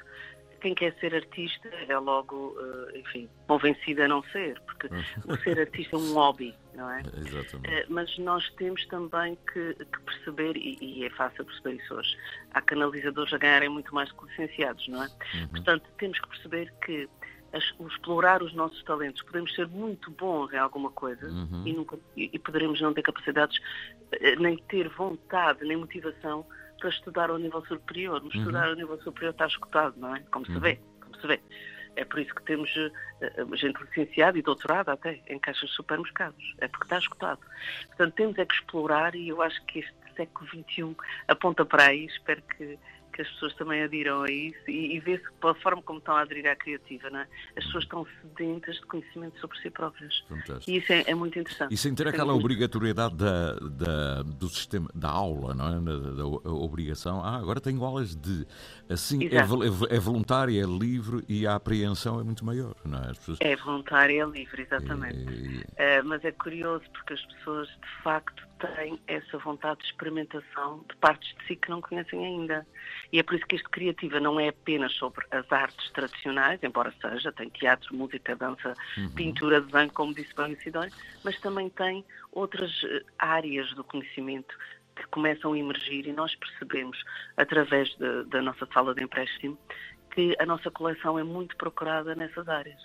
[0.62, 4.88] Quem quer ser artista é logo, eh, enfim, convencido a não ser, porque
[5.28, 7.02] o ser artista é um hobby, não é?
[7.18, 7.74] Exatamente.
[7.74, 12.18] Eh, mas nós temos também que, que perceber, e, e é fácil perceber isso hoje,
[12.54, 15.08] há canalizadores a ganharem muito mais que licenciados, não é?
[15.52, 17.08] Portanto, temos que perceber que
[17.54, 21.64] as- explorar os nossos talentos, podemos ser muito bons em alguma coisa Uhum.
[21.66, 23.58] e, nunca, e, e poderemos não ter capacidades,
[24.12, 26.46] eh, nem ter vontade, nem motivação
[26.86, 28.22] para estudar ao nível superior.
[28.24, 28.42] Mas Uhum.
[28.42, 30.20] estudar ao nível superior está escutado, não é?
[30.32, 30.60] Como se Uhum.
[30.60, 31.42] vê, como se vê.
[31.96, 35.76] É por isso que temos eh, eh, gente licenciada e doutorada até em caixas de
[35.76, 36.54] supermercados.
[36.60, 37.40] É porque está escutado.
[37.88, 40.96] Portanto, temos é que explorar e eu acho que este século XXI
[41.28, 42.06] aponta para aí.
[42.06, 42.78] Espero que,
[43.16, 46.22] que as pessoas também adiram a isso e, e vê-se pela forma como estão a
[46.22, 47.10] aderir à criativa.
[47.10, 47.28] Não é?
[47.56, 50.20] As pessoas estão sedentas de conhecimento sobre si próprias.
[50.28, 50.70] Fantástico.
[50.70, 51.74] E isso é, é muito interessante.
[51.74, 55.80] E sem ter é aquela muito- obrigatoriedade da, da- do sistema da aula, não é?
[55.82, 57.24] Da, da- obrigação.
[57.24, 58.46] Ah, agora tenho aulas de.
[58.90, 63.12] Assim, é, é é voluntária, é livre e a apreensão é muito maior, não é?
[63.12, 65.18] As pessoas- É voluntária, é livre, exatamente.
[65.18, 70.84] E- Eh, mas é curioso porque as pessoas de facto têm essa vontade de experimentação
[70.90, 72.66] de partes de si que não conhecem ainda.
[73.12, 76.94] E é por isso que este Criativa não é apenas sobre as artes tradicionais, embora
[77.02, 79.10] seja, tem teatro, música, dança, Uhum.
[79.12, 84.54] pintura, desenho, como disse bem o Sidónio, mas também tem outras eh, áreas do conhecimento
[84.96, 86.98] que começam a emergir e nós percebemos,
[87.38, 89.58] através de- da nossa sala de empréstimo,
[90.14, 92.80] que a nossa coleção é muito procurada nessas áreas.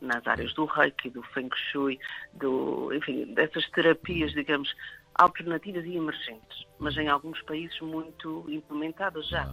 [0.00, 1.98] Nas áreas do reiki, do feng shui,
[2.34, 4.70] do, enfim, dessas terapias, digamos,
[5.14, 9.48] alternativas e emergentes, mas em alguns países muito implementadas já.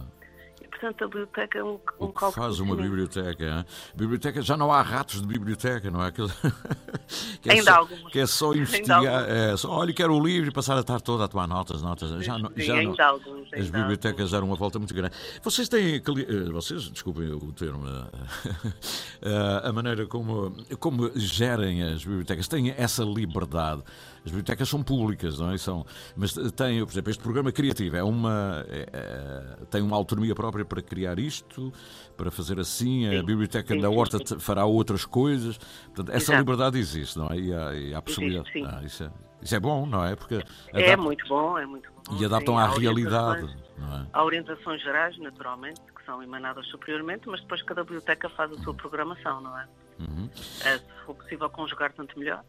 [0.60, 3.44] E, portanto, a biblioteca é um, um O que faz uma biblioteca?
[3.44, 3.64] hein?
[3.96, 6.06] Biblioteca já não há ratos de biblioteca, não é?
[6.06, 6.28] Aquele...
[7.42, 8.12] que é Ainda só, alguns.
[8.12, 8.98] Que é só investigar.
[9.04, 9.28] alguns.
[9.36, 12.10] É, só, olha, quero o livro e passar a tarde toda a tomar notas, notas.
[12.24, 12.80] Já não, Sim, já não.
[12.80, 15.16] ainda há alguns, As ainda bibliotecas deram uma volta muito grande.
[15.42, 15.96] Vocês têm.
[15.96, 17.82] eh, Vocês, desculpem o termo,
[19.22, 23.82] eh, a maneira como, como gerem as bibliotecas, têm essa liberdade.
[24.24, 25.58] As bibliotecas são públicas, não é?
[25.58, 25.84] São,
[26.16, 30.64] mas têm, por exemplo, este programa criativo é uma, é, é, tem uma autonomia própria
[30.64, 31.72] para criar isto,
[32.16, 33.06] para fazer assim.
[33.16, 34.38] A biblioteca sim, da Horta sim.
[34.38, 35.58] fará outras coisas.
[35.58, 36.38] Portanto, essa Exato.
[36.38, 37.36] liberdade existe, não é?
[37.36, 38.48] E há, e há possibilidade.
[38.50, 38.74] Existe.
[38.74, 39.10] Ah, isso, é,
[39.42, 40.14] isso é bom, não é?
[40.14, 40.40] Porque
[40.72, 42.16] É muito bom, é muito bom.
[42.16, 44.06] E adaptam à realidade, não é?
[44.12, 48.74] Há orientações gerais, naturalmente, que são emanadas superiormente, mas depois cada biblioteca faz a sua
[48.74, 49.66] programação, não é?
[49.98, 50.28] Uhum.
[50.64, 52.44] É, se for possível conjugar, tanto melhor.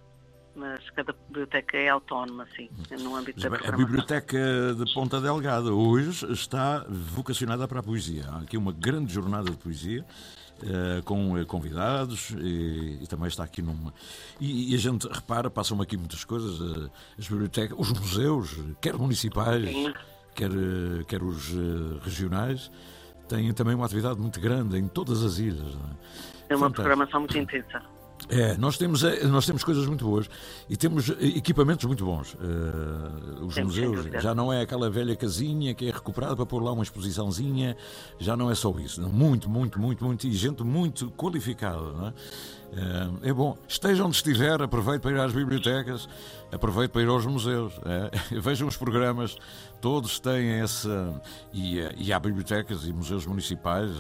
[0.56, 3.86] Mas cada biblioteca é autónoma, sim, no âmbito Mas da bem, a programação.
[3.86, 4.38] Biblioteca
[4.76, 8.26] de Ponta Delgada hoje está vocacionada para a poesia.
[8.30, 10.06] Há aqui uma grande jornada de poesia.
[10.62, 13.92] eh, com eh, convidados e, e também está aqui numa.
[14.40, 16.90] E, e a gente repara, passam aqui muitas coisas, eh,
[17.20, 19.92] as bibliotecas, os museus, quer municipais, Sim.
[20.36, 20.52] quer,
[21.08, 21.50] quer os
[22.04, 22.72] regionais,
[23.28, 25.60] têm também uma atividade muito grande em todas as ilhas.
[25.60, 26.54] é?
[26.54, 26.74] É uma Fantástico.
[26.76, 27.82] programação muito intensa.
[28.30, 30.30] É, nós temos, eh, nós temos coisas muito boas
[30.70, 32.36] e temos equipamentos muito bons.
[32.40, 36.64] Eh, os Temos, museus já não é aquela velha casinha que é recuperada para pôr
[36.64, 37.76] lá uma exposiçãozinha,
[38.20, 39.02] já não é só isso.
[39.02, 39.10] não.
[39.10, 41.80] Muito, muito, muito, muito, e gente muito qualificada.
[41.80, 42.14] não é?
[42.76, 46.08] Eh, é bom, esteja onde estiver, aproveite para ir às bibliotecas,
[46.52, 47.74] aproveite para ir aos museus.
[47.86, 48.12] é.
[48.40, 49.38] Vejam os programas,
[49.82, 51.22] todos têm essa.
[51.54, 53.92] E, e há bibliotecas e museus municipais.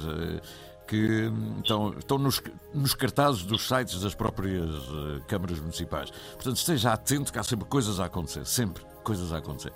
[0.88, 2.42] Que estão, estão nos,
[2.74, 6.12] nos cartazes dos sites das próprias eh, câmaras municipais.
[6.12, 9.72] Portanto, esteja atento que há sempre coisas a acontecer, sempre coisas a acontecer.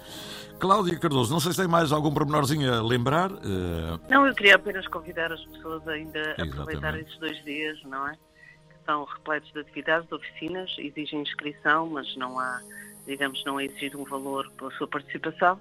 [0.59, 3.31] Cláudia Cardoso, não sei se tem mais algum pormenorzinho a lembrar.
[3.31, 6.51] eh, Não, eu queria apenas convidar as pessoas ainda a Exatamente.
[6.53, 8.13] aproveitar esses dois dias, não é?
[8.13, 12.59] Que estão repletos de atividades, de oficinas, exigem inscrição, mas não há,
[13.07, 15.59] digamos, não é exigido um valor pela sua participação.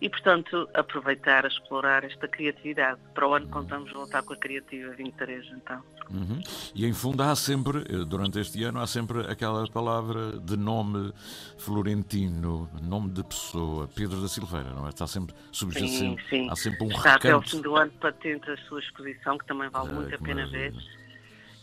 [0.00, 3.00] E, portanto, aproveitar, explorar esta criatividade.
[3.14, 5.82] Para o ano contamos voltar com a Criativa 23, então.
[6.10, 6.40] uhum.
[6.74, 11.12] E em fundo há sempre, eh, durante este ano, há sempre aquela palavra de nome
[11.58, 14.90] florentino, nome de pessoa, Pedro da Silveira, não é?
[14.90, 16.48] Está sempre Sim, subjacente, sim.
[16.50, 17.56] há sempre um Está até ao recanto.
[17.56, 20.72] fim do ano patente a sua exposição, que também vale Ai, muito a pena ver.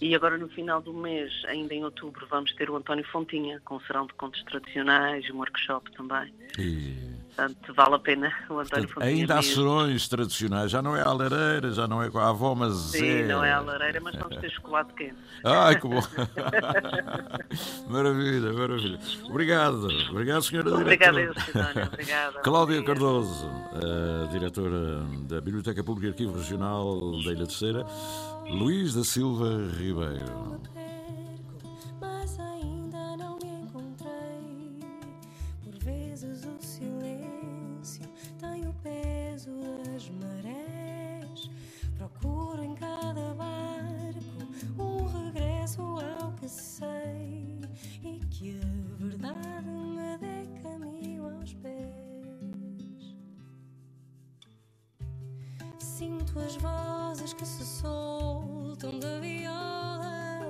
[0.02, 3.80] E agora no final do mês, ainda em outubro, vamos ter o António Fontinha, com
[3.82, 6.34] serão de contos tradicionais, um workshop também.
[6.58, 9.10] E, Portanto, vale a pena o António portanto, Fontinha.
[9.10, 12.54] ainda há serões tradicionais, já não é a lareira, já não é com a avó,
[12.54, 13.24] mas Sim, é...
[13.24, 15.16] não é a lareira, mas vamos ter chocolate quente.
[15.44, 16.02] Ai, que bom!
[17.90, 19.00] maravilha, maravilha.
[19.24, 21.86] Obrigado, obrigado, senhora Obrigada, diretora.
[21.88, 22.40] Obrigada.
[22.44, 22.84] Cláudia.
[22.84, 27.86] Cardoso, a diretora da Biblioteca Pública e Arquivo Regional da Ilha Terceira,
[28.52, 30.60] Luís da Silva Ribeiro.
[56.34, 60.48] As vozes que se soltam da viola,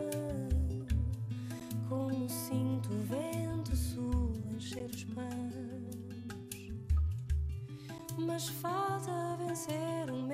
[1.89, 5.95] como sinto o vento sul encher os panos.
[8.17, 10.30] Mas falta vencer o medo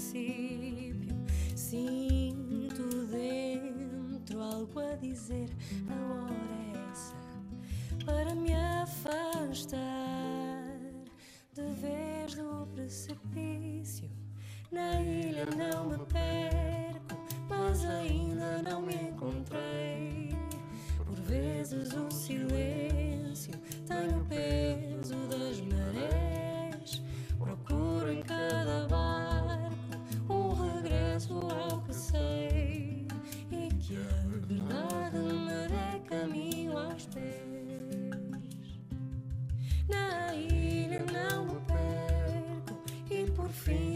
[0.00, 1.14] princípio.
[1.54, 5.50] Sinto dentro algo a dizer.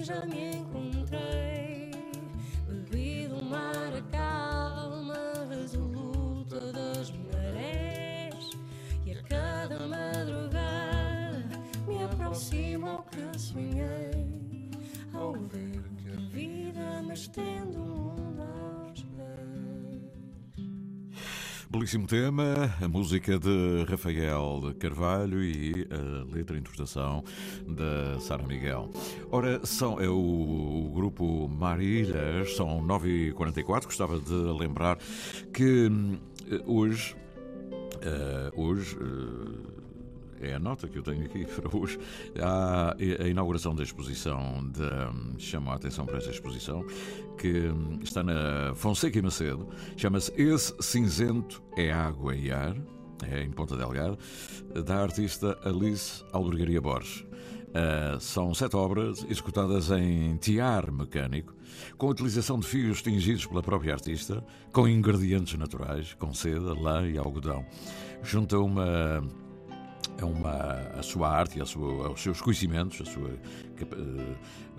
[0.05, 0.54] Fim já
[21.75, 27.25] Belíssimo tema, a música de Rafael Carvalho e a letra e interpretação
[27.67, 28.93] da Sara Miguel.
[29.29, 33.87] Ora, são, é o, o grupo Marilhas, são 9h44.
[33.87, 34.99] Gostava de lembrar
[35.53, 36.17] que hum,
[36.65, 37.17] hoje,
[38.03, 39.84] eh, hoje eh,
[40.45, 41.99] é a nota que eu tenho aqui para hoje.
[42.41, 46.85] Há a inauguração da exposição, de, chamo a atenção para esta exposição,
[47.39, 47.71] que
[48.03, 52.77] está na Fonseca e Macedo, chama-se Esse Cinzento é Água e Ar,
[53.23, 54.19] é em Ponta Delgada,
[54.85, 57.25] da artista Alice Albergaria Borges.
[57.75, 61.53] Uh, são sete obras executadas em tiar mecânico,
[61.99, 67.09] com a utilização de fios tingidos pela própria artista, com ingredientes naturais, com seda, lã
[67.09, 67.67] e algodão.
[68.23, 69.21] Junta uma
[70.21, 73.31] a, uma, a sua arte, a sua, os seus conhecimentos, a sua,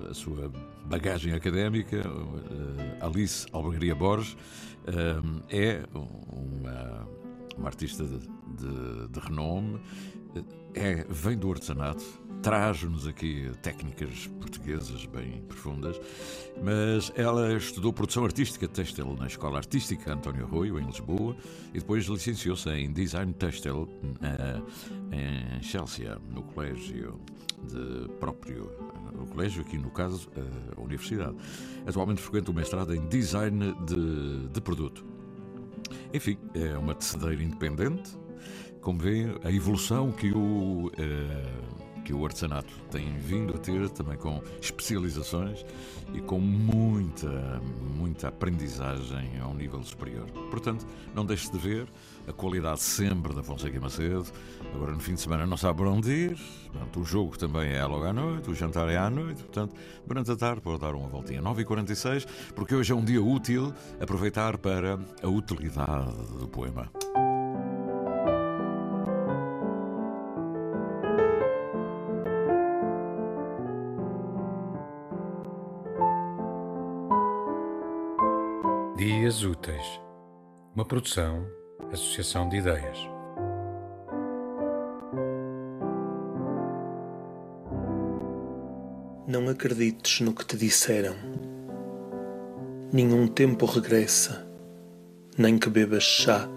[0.09, 0.51] a sua
[0.85, 2.07] bagagem académica.
[2.07, 7.07] Uh, Alice Albergaria Borges uh, é uma,
[7.57, 9.79] uma artista de, de, de renome,
[10.75, 12.03] é, vem do artesanato,
[12.41, 15.99] traz-nos aqui técnicas portuguesas bem profundas,
[16.61, 21.35] mas ela estudou produção artística têxtil na Escola Artística António Arroio, em Lisboa,
[21.73, 23.87] e depois licenciou-se em Design Têxtil
[25.11, 27.19] em Chelsea, no colégio
[27.63, 28.71] de próprio,
[29.19, 30.29] o colégio aqui no caso,
[30.77, 31.35] a Universidade.
[31.87, 35.03] Atualmente frequenta o mestrado em Design de, de Produto.
[36.13, 38.17] Enfim, é uma tecedeira independente,
[38.81, 40.91] como vê, a evolução que o...
[40.97, 41.75] Eh,
[42.05, 45.65] que o artesanato tem vindo a ter, também com especializações
[46.13, 47.59] e com muita,
[47.97, 50.29] muita aprendizagem a um nível superior.
[50.51, 51.87] Portanto, não deixe de ver
[52.27, 54.25] a qualidade sempre da Fonseca Macedo.
[54.73, 56.37] Agora, no fim de semana, não sabe para onde ir.
[56.71, 59.43] Portanto, o jogo também é logo à noite, o jantar é à noite.
[59.43, 59.75] Portanto,
[60.05, 61.41] durante a tarde, pode dar uma voltinha.
[61.41, 66.89] 9h46, porque hoje é um dia útil, aproveitar para a utilidade do poema.
[79.35, 80.01] Dias Úteis,
[80.73, 81.45] uma produção,
[81.91, 82.97] associação de ideias.
[89.27, 91.15] Não acredites no que te disseram.
[92.93, 94.47] Nenhum tempo regressa,
[95.37, 96.47] nem que bebas chá,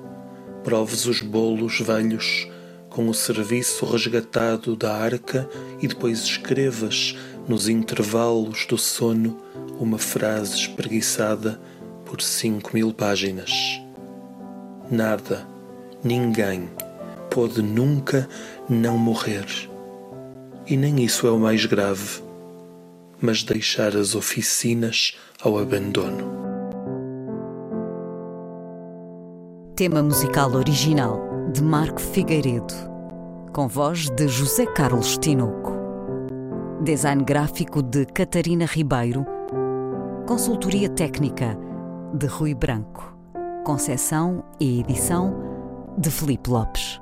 [0.63, 2.49] proves os bolos velhos
[2.91, 5.49] com o serviço resgatado da arca
[5.83, 7.17] e depois escrevas
[7.49, 9.37] nos intervalos do sono
[9.81, 11.61] uma frase espreguiçada
[12.09, 13.53] por cinco mil páginas.
[14.91, 15.47] Nada,
[16.03, 16.71] ninguém
[17.31, 18.27] pode nunca
[18.69, 19.47] não morrer.
[20.67, 22.23] E nem isso é o mais grave,
[23.21, 26.49] mas deixar as oficinas ao abandono.
[29.77, 31.21] Tema musical original
[31.53, 32.75] de Marco Figueiredo,
[33.53, 35.77] com voz de José Carlos Tinoco.
[36.83, 39.27] Design gráfico de Catarina Ribeiro.
[40.27, 41.68] Consultoria técnica
[42.15, 43.15] de Rui Branco.
[43.65, 47.01] Concessão e edição de Felipe Lopes.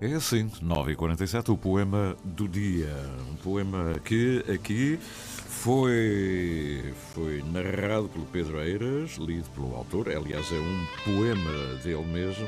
[0.00, 2.94] É assim, 9h47, o poema do dia.
[3.30, 10.08] Um poema que aqui foi, foi narrado pelo Pedro Eiras, lido pelo autor.
[10.08, 12.46] Aliás, é um poema dele mesmo,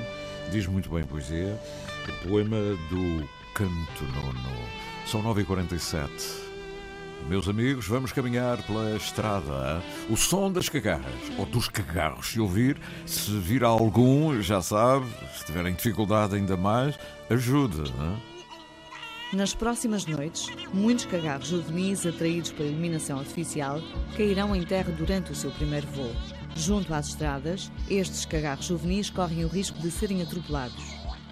[0.50, 1.60] diz muito bem poesia.
[2.08, 2.56] O poema
[2.88, 4.56] do Canto Nono.
[5.06, 6.49] São 9h47.
[7.28, 9.82] Meus amigos, vamos caminhar pela estrada.
[10.08, 11.04] O som das cagarras,
[11.38, 15.06] ou dos cagarros, se ouvir, se vir algum, já sabe,
[15.36, 16.98] se tiverem dificuldade ainda mais,
[17.28, 17.82] ajude.
[17.88, 19.36] É?
[19.36, 23.80] Nas próximas noites, muitos cagarros juvenis atraídos pela iluminação artificial
[24.16, 26.12] cairão em terra durante o seu primeiro voo.
[26.56, 30.82] Junto às estradas, estes cagarros juvenis correm o risco de serem atropelados.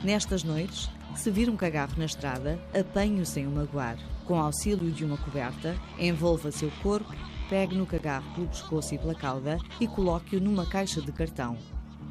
[0.04, 3.98] Nestas noites, se vir um cagarro na estrada, apanhe-o sem o magoar.
[4.28, 7.10] Com auxílio de uma coberta, envolva seu corpo,
[7.48, 11.56] pegue no cagarro pelo pescoço e pela cauda e coloque-o numa caixa de cartão.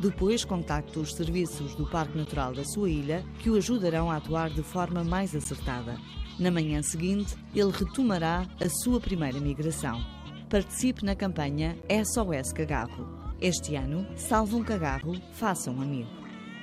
[0.02, 4.50] Depois, contacte os serviços do Parque Natural da sua ilha, que o ajudarão a atuar
[4.50, 5.96] de forma mais acertada.
[6.40, 10.04] Na manhã seguinte, ele retomará a sua primeira migração.
[10.50, 13.08] Participe na campanha SOS Cagarro.
[13.40, 16.10] Este ano, salve um cagarro, faça um amigo.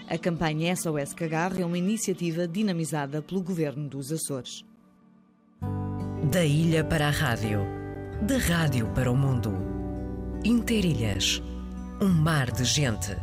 [0.09, 4.65] A campanha SOS Cagarro é uma iniciativa dinamizada pelo Governo dos Açores.
[6.31, 7.61] Da ilha para a rádio,
[8.23, 9.53] da rádio para o mundo.
[10.45, 11.43] Interilhas,
[12.01, 13.17] um mar de gente.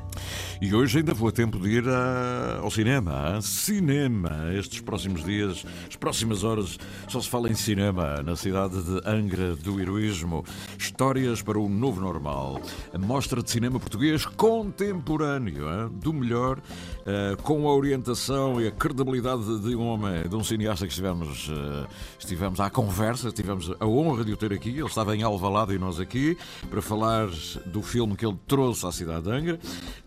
[0.62, 3.41] E hoje ainda vou a tempo de ir a, ao cinema.
[3.41, 4.53] Cinema.
[4.53, 9.55] Estes próximos dias, as próximas horas, só se fala em cinema na cidade de Angra
[9.55, 10.43] do Heroísmo.
[10.78, 12.62] Histórias para o novo normal.
[12.93, 15.89] A mostra de cinema português contemporâneo, hein?
[15.93, 20.86] do melhor, uh, com a orientação e a credibilidade de um homem, de um cineasta
[20.86, 21.88] que estivemos, uh,
[22.20, 24.70] estivemos à conversa, tivemos a honra de o ter aqui.
[24.70, 26.38] Ele estava em Alvalade e nós aqui
[26.70, 27.28] para falar
[27.66, 29.59] do filme que ele trouxe à cidade de Angra.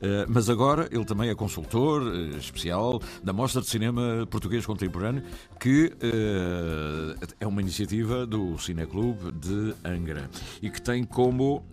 [0.05, 5.23] Eh, mas agora ele também é consultor eh, especial da Mostra de Cinema Português Contemporâneo,
[5.59, 10.29] que eh, é uma iniciativa do Cineclube de Angra
[10.61, 11.65] e que tem como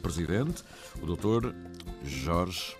[0.00, 0.62] presidente
[1.02, 1.52] o Dr.
[2.04, 2.76] Jorge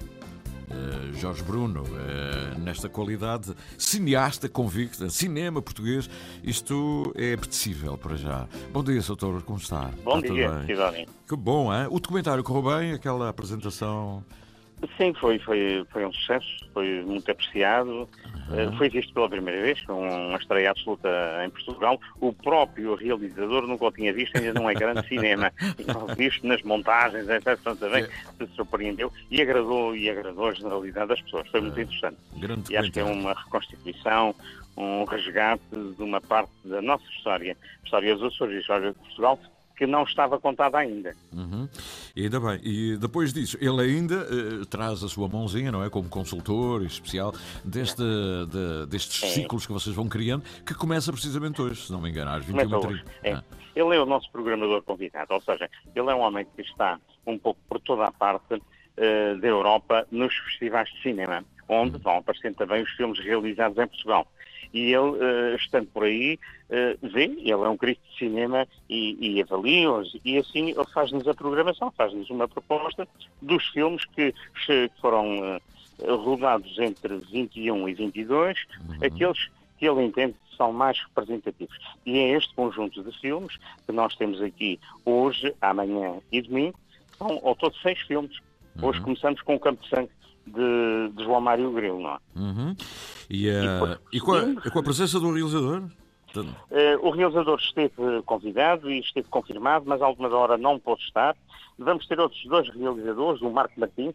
[0.72, 6.08] Uh, Jorge Bruno, uh, nesta qualidade cineasta convicta, cinema português,
[6.42, 8.48] isto é apetecível para já.
[8.72, 9.90] Bom dia, doutor, como está?
[10.02, 10.64] Bom está dia?
[10.64, 11.06] Sidónia.
[11.28, 11.88] Que bom, hein?
[11.90, 14.24] O documentário correu bem, aquela apresentação.
[14.96, 18.08] Sim, foi, foi, foi um sucesso, foi muito apreciado.
[18.48, 21.08] Uh, foi visto pela primeira vez, foi uma estreia absoluta
[21.44, 22.00] em Portugal.
[22.20, 25.52] O próprio realizador nunca o tinha visto, ainda num ecrã de cinema.
[26.16, 27.58] Visto nas montagens, etc.
[27.78, 31.48] Também se surpreendeu e agradou, e agradou a generalidade das pessoas.
[31.48, 32.16] Foi muito interessante.
[32.36, 34.34] Grande E acho que é uma reconstituição,
[34.76, 39.38] um resgate de uma parte da nossa história, história dos Açores e história de Portugal,
[39.76, 41.14] que não estava contada ainda.
[41.32, 41.68] Uhum.
[42.14, 42.60] E ainda bem.
[42.62, 45.90] E depois disso, ele ainda eh, traz a sua mãozinha, não é?
[45.90, 47.32] Como consultor especial
[47.64, 49.26] deste, de- destes É.
[49.28, 52.68] ciclos que vocês vão criando, que começa precisamente hoje, se não me engano, às 21
[52.68, 53.04] Começa h hoje.
[53.24, 53.42] É.
[53.74, 57.38] Ele é o nosso programador convidado, ou seja, ele é um homem que está um
[57.38, 58.60] pouco por toda a parte
[58.96, 63.86] eh, da Europa nos festivais de cinema, onde vão aparecendo também os filmes realizados em
[63.86, 64.26] Portugal.
[64.72, 66.38] E ele, eh, estando por aí,
[66.70, 71.28] eh, vê, ele é um crítico de cinema e, e avalia-os, e assim ele faz-nos
[71.28, 73.06] a programação, faz-nos uma proposta
[73.40, 74.34] dos filmes que
[75.00, 75.60] foram eh,
[76.14, 78.66] rodados entre 21 e 22,
[79.04, 81.76] aqueles que ele entende que são mais representativos.
[82.06, 86.78] E é este conjunto de filmes que nós temos aqui hoje, amanhã e domingo,
[87.18, 88.38] são ao todo seis filmes.
[88.80, 90.10] Hoje começamos com o Campo de Sangue
[90.46, 92.18] de, de João Mário Grilo, não é?
[92.36, 92.76] Uhum.
[93.28, 95.84] E, eh, e com, a, com a presença do realizador?
[96.70, 101.36] Eh, o realizador esteve convidado e esteve confirmado, mas à última hora não pôde estar.
[101.78, 104.14] Vamos ter outros dois realizadores, o Marco Martins,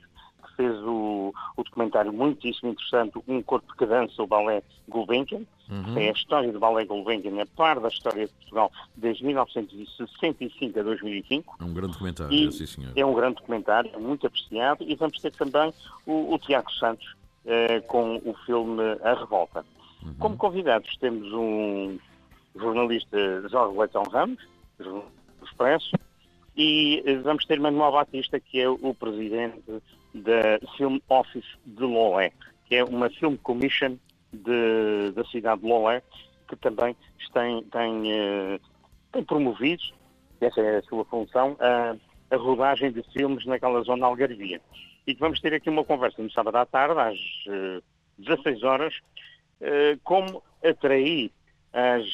[0.57, 5.43] fez o, o documentário muitíssimo interessante, Um Corpo que Dança, o balé Gulbenkian.
[5.69, 5.97] Uhum.
[5.97, 10.83] É a história do balé Gulbenkian, a par da história de Portugal, desde 1965 a
[10.83, 11.55] 2005.
[11.59, 12.91] É um grande comentário, E sim senhor.
[12.95, 15.73] É um grande documentário, muito apreciado, e vamos ter também
[16.05, 19.63] o, o Tiago Santos eh, com o filme A Revolta.
[20.19, 21.99] Como convidados temos um
[22.55, 24.39] jornalista Jorge Leitão Ramos,
[24.77, 25.03] do
[25.43, 25.91] Expresso,
[26.57, 29.61] e eh, vamos ter Manuel Batista, que é o presidente
[30.13, 32.31] da Film Office de Lolé,
[32.65, 33.95] que é uma Film Commission
[34.33, 36.01] de- da cidade de Lolé,
[36.49, 36.95] que também
[37.33, 38.59] tem, tem, eh,
[39.11, 39.83] tem promovido,
[40.41, 41.95] essa é a sua função, a,
[42.31, 44.59] a rodagem de filmes naquela zona algarvia.
[45.05, 47.81] E vamos ter aqui uma conversa no sábado à tarde, às eh,
[48.17, 48.93] 16 horas,
[49.61, 51.31] eh, como atrair
[51.71, 52.05] as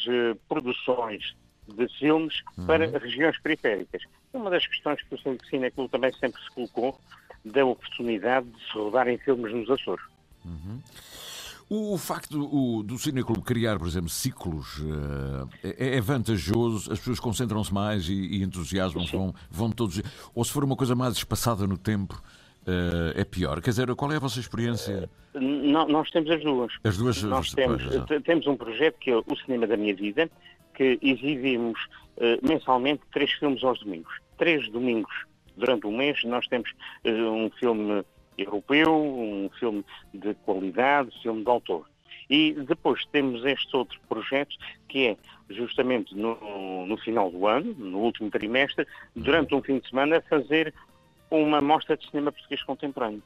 [0.49, 1.35] produções
[1.67, 2.35] de filmes
[2.67, 4.01] para regiões periféricas.
[4.33, 6.99] É Uma das questões que o Cineclube também sempre se colocou
[7.45, 10.03] da oportunidade de se rodarem filmes nos Açores.
[11.69, 14.81] O, o facto do, do Cineclube criar, por exemplo, ciclos
[15.63, 20.01] eh, é, é vantajoso, as pessoas concentram-se mais e, e entusiasmam-se, vão, vão todos.
[20.35, 22.21] Ou se for uma coisa mais espaçada no tempo,
[22.67, 23.61] eh, é pior.
[23.61, 25.09] Quer dizer, qual é a vossa experiência?
[25.33, 26.73] Nó- nós temos as duas.
[26.83, 27.81] As duas, Nós temos,
[28.23, 30.29] temos um projeto que é o Cinema da Minha Vida,
[30.73, 31.79] que exibimos
[32.17, 34.13] eh, mensalmente três filmes aos domingos.
[34.37, 35.13] Três domingos
[35.55, 36.71] durante o mês nós temos
[37.03, 38.03] eh, um filme
[38.37, 41.85] europeu, um filme de qualidade, filme de autor.
[42.29, 44.55] E depois temos este outro projeto
[44.87, 45.17] que é
[45.49, 50.73] justamente no, no final do ano, no último trimestre, durante um fim de semana, fazer
[51.29, 53.21] uma mostra de cinema português contemporâneo.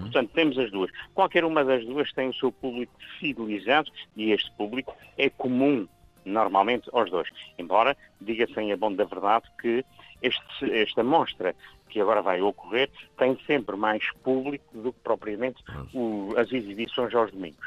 [0.00, 0.90] Portanto, temos as duas.
[1.14, 5.86] Qualquer uma das duas tem o seu público fidelizado e este público é comum
[6.28, 7.28] normalmente aos dois.
[7.58, 9.84] Embora, diga-se em abono da verdade, que
[10.22, 11.54] este- esta mostra
[11.88, 15.62] que agora vai ocorrer tem sempre mais público do que propriamente
[15.94, 17.66] o- as exibições aos domingos.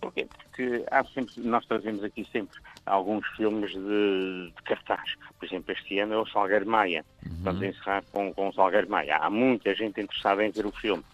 [0.00, 0.26] Porquê?
[0.38, 5.14] Porque há sempre, nós trazemos aqui sempre alguns filmes de, de cartaz.
[5.38, 7.04] Por exemplo, este ano é o Salgueiro Maia.
[7.42, 9.18] Vamos encerrar com, com o Salgueiro Maia.
[9.18, 11.04] Há muita gente interessada em ver o filme.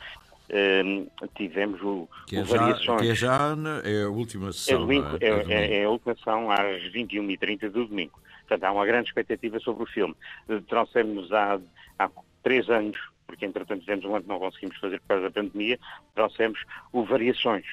[0.53, 3.03] Hum, tivemos o, Que é, o já, Variações.
[3.03, 4.81] que é já é a última É, sessão.
[4.81, 5.53] domingo, é, É é- domingo.
[5.53, 8.19] é a última sessão às 21h30 do domingo.
[8.49, 10.15] Portanto, há uma grande expectativa sobre o filme.
[10.49, 11.59] Eh, Trouxemos há,
[11.99, 12.09] há
[12.45, 15.79] três anos, porque entretanto tivemos um ano que não conseguimos fazer por causa da pandemia,
[16.15, 16.61] trouxemos
[16.93, 17.67] o Variações,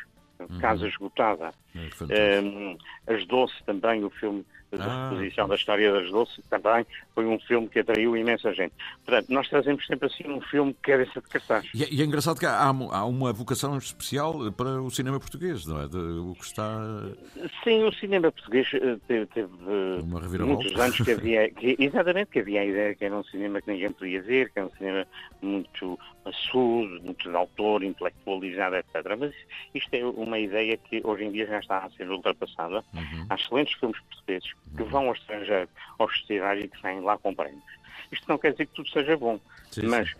[0.59, 1.51] Casa Esgotada.
[1.75, 2.47] É fantástico.
[2.47, 4.43] Um, as Doce também, o filme
[4.77, 8.73] da Ah, exposição da história das doces, também foi um filme que atraiu imensa gente.
[9.05, 11.65] Portanto, nós trazemos sempre assim um filme cabeça de cartaz.
[11.73, 15.65] E, é- e é engraçado que há, há uma vocação especial para o cinema português,
[15.65, 15.87] não é?
[15.87, 16.79] De- o que está.
[17.63, 22.39] Sim, o cinema português eh, teve, teve, eh, muitos anos que havia, que, exatamente, que
[22.39, 25.05] havia a ideia que era um cinema que ninguém podia ver, que era um cinema
[25.41, 28.95] muito maçudo, muito de autor, intelectualizado, etc.
[29.19, 29.33] Mas
[29.75, 32.83] isto é uma ideia que hoje em dia já está a ser ultrapassada.
[32.93, 33.25] Uhum.
[33.29, 37.33] Há excelentes filmes portugueses que vão ao estrangeiro, aos festivais e que saem lá com
[37.33, 37.63] prémios.
[38.11, 39.39] Isto não quer dizer que tudo seja bom,
[39.71, 40.15] Sim, mas sim.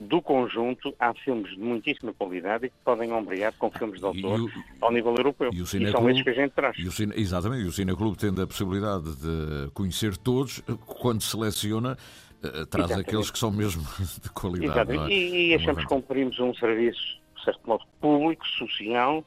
[0.00, 4.40] do conjunto há filmes de muitíssima qualidade e que podem ombrear com filmes de autor
[4.40, 4.50] o-
[4.80, 5.50] ao nível europeu.
[5.52, 6.76] E o E são esses que a gente traz.
[6.78, 11.96] E o Cine, exatamente, e o Cineclube tendo a possibilidade de conhecer todos, quando seleciona,
[12.42, 13.00] eh, traz Exatamente.
[13.08, 13.82] aqueles que são mesmo
[14.22, 14.92] de qualidade.
[14.92, 15.12] não Exatamente.
[15.12, 15.16] é?
[15.16, 17.00] E, e É achamos que cumprimos um serviço,
[17.36, 19.24] de certo modo, público, social,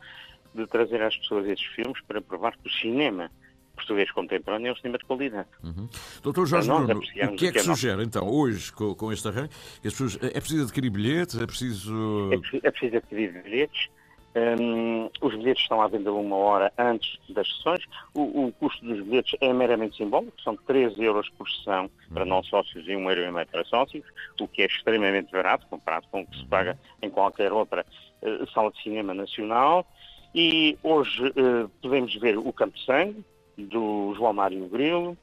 [0.54, 3.32] de trazer às pessoas esses filmes para provar que o cinema
[3.76, 5.48] português contemporâneo é um cinema de qualidade.
[5.64, 5.88] Uhum.
[6.24, 9.50] Doutor Jorge Bruno, o que é que é sugere então hoje com, com este arranjo?
[9.82, 11.40] Que as pessoas, é preciso adquirir bilhetes?
[11.40, 12.30] É preciso.
[12.32, 13.90] É preciso, é preciso adquirir bilhetes.
[14.36, 17.86] Hum, os bilhetes estão à venda uma hora antes das sessões.
[18.14, 22.44] O, o custo dos bilhetes é meramente simbólico, são 3 euros por sessão para não
[22.44, 24.06] sócios e 1 euro e meio para sócios,
[24.40, 27.86] o que é extremamente barato comparado com o que se paga em qualquer outra
[28.22, 29.88] eh, sala de cinema nacional.
[30.34, 33.24] E hoje eh, podemos ver o Campo de Sangue,
[33.58, 35.18] do João Mário Grilo.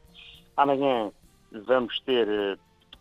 [0.57, 1.11] Amanhã
[1.67, 2.59] vamos ter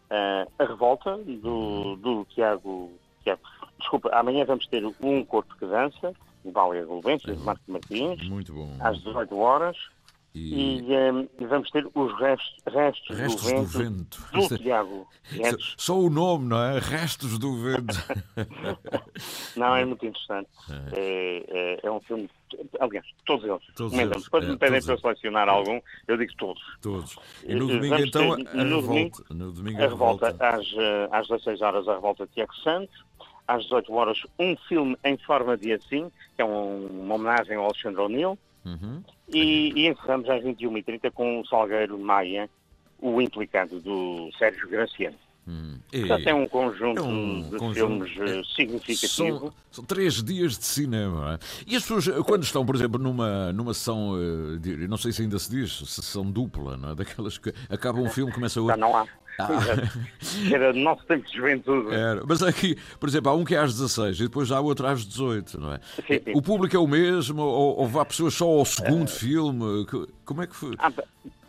[0.09, 2.91] eh, a Revolta, do, do Tiago,
[3.23, 3.41] Tiago.
[3.79, 6.13] Desculpa, amanhã vamos ter um Corpo que Dança,
[6.43, 8.77] de Vália Golvense, de Marco Martins, Muito bom.
[8.79, 9.77] às 18 horas.
[10.33, 11.11] E- E, eh,
[11.45, 14.47] vamos ter os restos, restos, Restos do do Vento, Vento.
[14.47, 15.07] do é- Tiago.
[15.77, 16.79] Só o nome, não é?
[16.79, 17.93] Restos do vento.
[19.57, 20.49] Não, é muito interessante.
[20.93, 22.29] É, é- é um filme,
[22.79, 23.61] aliás, todos eles.
[23.75, 26.61] Todos eles, Depois é, me pedem para selecionar algum, eu digo todos.
[26.81, 27.17] Todos.
[27.43, 28.87] E no Eh, domingo, vamos então, ter- a no revolta.
[28.87, 33.03] domingo, No domingo, a revolta, às, eh, às 16 horas, a revolta de Tiago Santos.
[33.47, 37.65] Às 18 horas, um filme em forma de assim, que é um- uma homenagem ao
[37.65, 38.37] Alexandre O'Neill.
[38.65, 39.01] Uhum.
[39.33, 42.49] E, e encerramos às 21h30 com o Salgueiro Maia,
[42.99, 45.15] o implicado do Sérgio Graciano.
[45.91, 49.39] E- Portanto, é um conjunto é um de conjunto- filmes eh, significativo.
[49.39, 51.33] São, são três dias de cinema.
[51.33, 51.63] é?
[51.67, 55.23] E as pessoas, eh, quando estão, por exemplo, numa, numa sessão, eh, não sei se
[55.23, 56.95] ainda se diz, sessão dupla, não é?
[56.95, 58.75] daquelas que acaba um filme, começa outro.
[58.75, 59.05] Já não há.
[59.39, 59.49] Ah.
[59.53, 60.53] Exato.
[60.53, 61.93] Era nosso tempo de juventude.
[61.95, 62.23] Era.
[62.27, 65.05] Mas aqui, por exemplo, há um que é às 16 e depois há outro às
[65.05, 65.79] 18, não é?
[65.95, 66.31] Sim, sim.
[66.35, 69.85] O público é o mesmo ou, ou vá pessoas só ao segundo filme?
[69.85, 70.75] Que- Como é que foi?
[70.79, 70.91] Ah,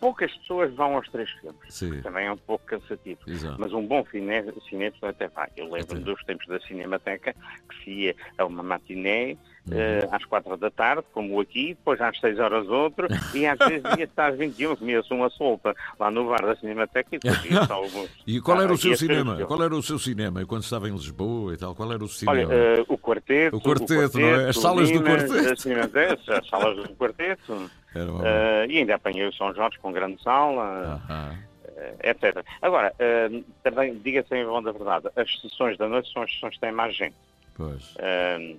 [0.00, 1.58] poucas pessoas vão aos três filmes.
[1.68, 2.00] Sim.
[2.02, 3.20] Também é um pouco cansativo.
[3.26, 3.56] Exato.
[3.58, 4.30] Mas um bom cine,
[4.68, 5.48] cinema até vai.
[5.56, 7.34] Eu lembro-me dos tempos da Cinemateca,
[7.68, 9.36] que se ia a uma matiné
[9.70, 9.78] Uhum.
[9.78, 13.84] eh, às quatro da tarde, como aqui, depois às seis horas outro, e às vezes
[13.96, 18.08] ia estar às 21, comia-se uma solta lá no bar da Cinemateca e depois o...
[18.26, 19.36] E qual era Ah, o seu cinema?
[19.46, 20.44] Qual era o seu cinema?
[20.46, 22.52] Quando estava em Lisboa e tal, qual era o Olha, cinema?
[22.52, 24.48] eh, o quarteto, O quarteto, não é?
[24.48, 25.52] As salas do Minas, quarteto.
[25.52, 27.70] As, Cinemateca, as salas do quarteto.
[27.94, 31.38] Eh, e ainda apanhei o São Jorge com grande sala, Aham.
[31.76, 32.44] eh, etc.
[32.60, 33.30] Agora, eh,
[33.62, 36.72] também, diga-se em bom da verdade, as sessões da noite são as sessões que têm
[36.72, 37.14] mais gente.
[37.54, 37.94] Pois.
[37.98, 38.56] Eh,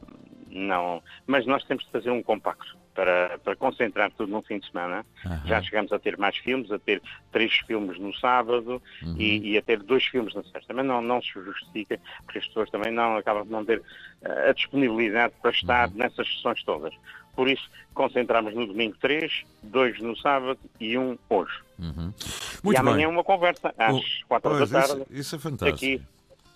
[0.54, 4.68] não, mas nós temos de fazer um compacto para, para concentrar tudo num fim de
[4.70, 5.06] semana.
[5.26, 5.42] Aham.
[5.48, 7.02] Já chegamos a ter mais filmes, a ter
[7.32, 9.16] três filmes no sábado Uhum.
[9.18, 10.62] e, e a ter dois filmes na sexta.
[10.68, 13.82] Também não, não se justifica, porque as pessoas também não acabam de não ter
[14.22, 15.96] eh, a disponibilidade para estar Uhum.
[15.98, 16.94] nessas sessões todas.
[17.36, 21.54] Por isso, concentramos no domingo três, dois no sábado e um hoje.
[21.80, 22.14] Uhum.
[22.72, 23.08] e amanhã bem.
[23.08, 25.04] uma conversa às Oh, quatro da isso- tarde.
[25.10, 25.76] Isso, é fantástico.
[25.96, 26.02] Aqui.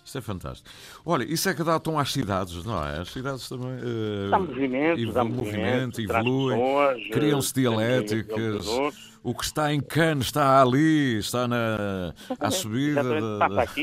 [0.08, 0.70] Isso é fantástico.
[1.04, 3.00] Olha, isso é que dá tom às cidades, não é?
[3.00, 3.72] As cidades também.
[3.78, 8.66] eh, Dá movimento, evo- dá movimento, evoluem, eh, criam-se temos dialéticas.
[9.22, 13.02] O que está em Cannes está ali, está na, à subida.
[13.38, 13.82] Passa da- aqui.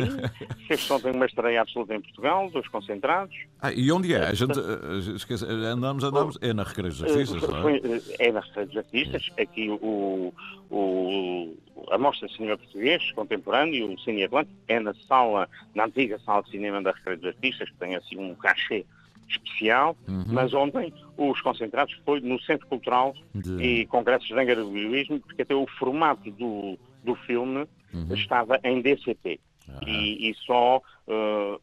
[0.70, 3.36] Este som tem uma estreia absoluta em Portugal, dos concentrados.
[3.62, 4.26] Ah, e onde é?
[4.28, 6.38] A gente, eh, esquece, andamos, andamos.
[6.42, 7.78] É na Recreio dos Artistas, Eh, não é?
[7.78, 9.30] eh, É na Feira dos Artistas.
[9.40, 10.34] Aqui o,
[10.72, 11.56] o,
[11.92, 16.42] a Mostra de Cinema Português Contemporâneo, o Cine Atlântico, é na sala, na antiga sala
[16.44, 18.86] de cinema da Recreio dos Artistas, que tem assim um cachê
[19.28, 20.24] especial, Uhum.
[20.28, 25.56] mas ontem os concentrados foi no Centro Cultural De- e Congressos de Angarobilismo, porque até
[25.56, 28.14] o formato do, do filme Uhum.
[28.14, 29.40] estava em DCP.
[29.70, 29.80] Ah.
[29.88, 31.58] E, e só, eh,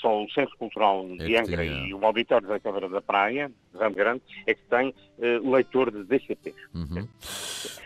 [0.00, 3.00] só o Centro Cultural É de que Angra tem, e o Auditório da Câmara da
[3.00, 6.54] Praia, Ramo Grande, é que tem eh, leitor de DCP.
[6.74, 7.08] Uhum.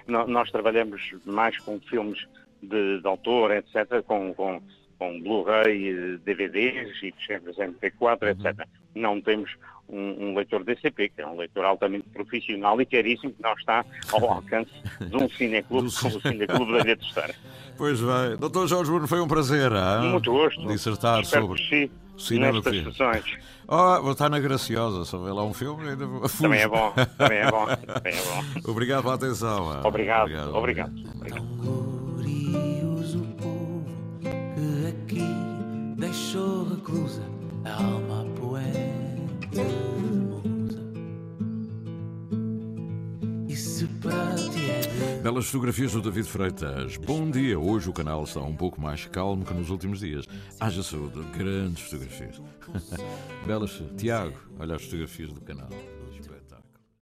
[0.07, 2.27] No- nós trabalhamos mais com filmes
[2.63, 4.61] de, de autor, etc., com, com,
[4.99, 8.67] com Blu-ray, eh, DVDs e ficheiros MP4, etc.
[8.95, 9.51] não temos
[9.89, 13.85] um, um, leitor DCP, que é um leitor altamente profissional e caríssimo, que não está
[14.13, 14.71] ao alcance
[15.01, 17.35] de um cineclube como o Cineclube da Ilha Terceira.
[17.77, 18.37] Pois bem.
[18.39, 19.71] Doutor Jorge Bruno, foi um prazer.
[19.71, 20.11] Hein?
[20.11, 20.67] Muito gosto.
[20.67, 23.39] Dissertar Espero sobre si cinema nestas sessões.
[23.69, 26.07] Oh, vou estar na Graciosa, se houver lá um filme, ainda.
[26.41, 28.61] Também é bom, também é bom, também é bom.
[28.71, 29.73] Obrigado pela atenção.
[29.73, 29.81] hein?
[29.85, 30.93] Obrigado, obrigado.
[30.93, 31.96] Povo que
[34.89, 35.23] aqui
[35.97, 37.23] deixou reclusa
[37.65, 39.65] a alma poeta
[40.01, 40.81] musa.
[43.49, 46.97] E se para ti é Belas fotografias do David Freitas.
[46.99, 47.59] Bom dia.
[47.59, 50.25] Hoje o canal está um pouco mais calmo que nos últimos dias.
[50.61, 51.21] Haja saúde.
[51.37, 52.41] Grandes fotografias.
[53.45, 53.83] Belas.
[53.97, 55.69] Tiago, olha as fotografias do canal.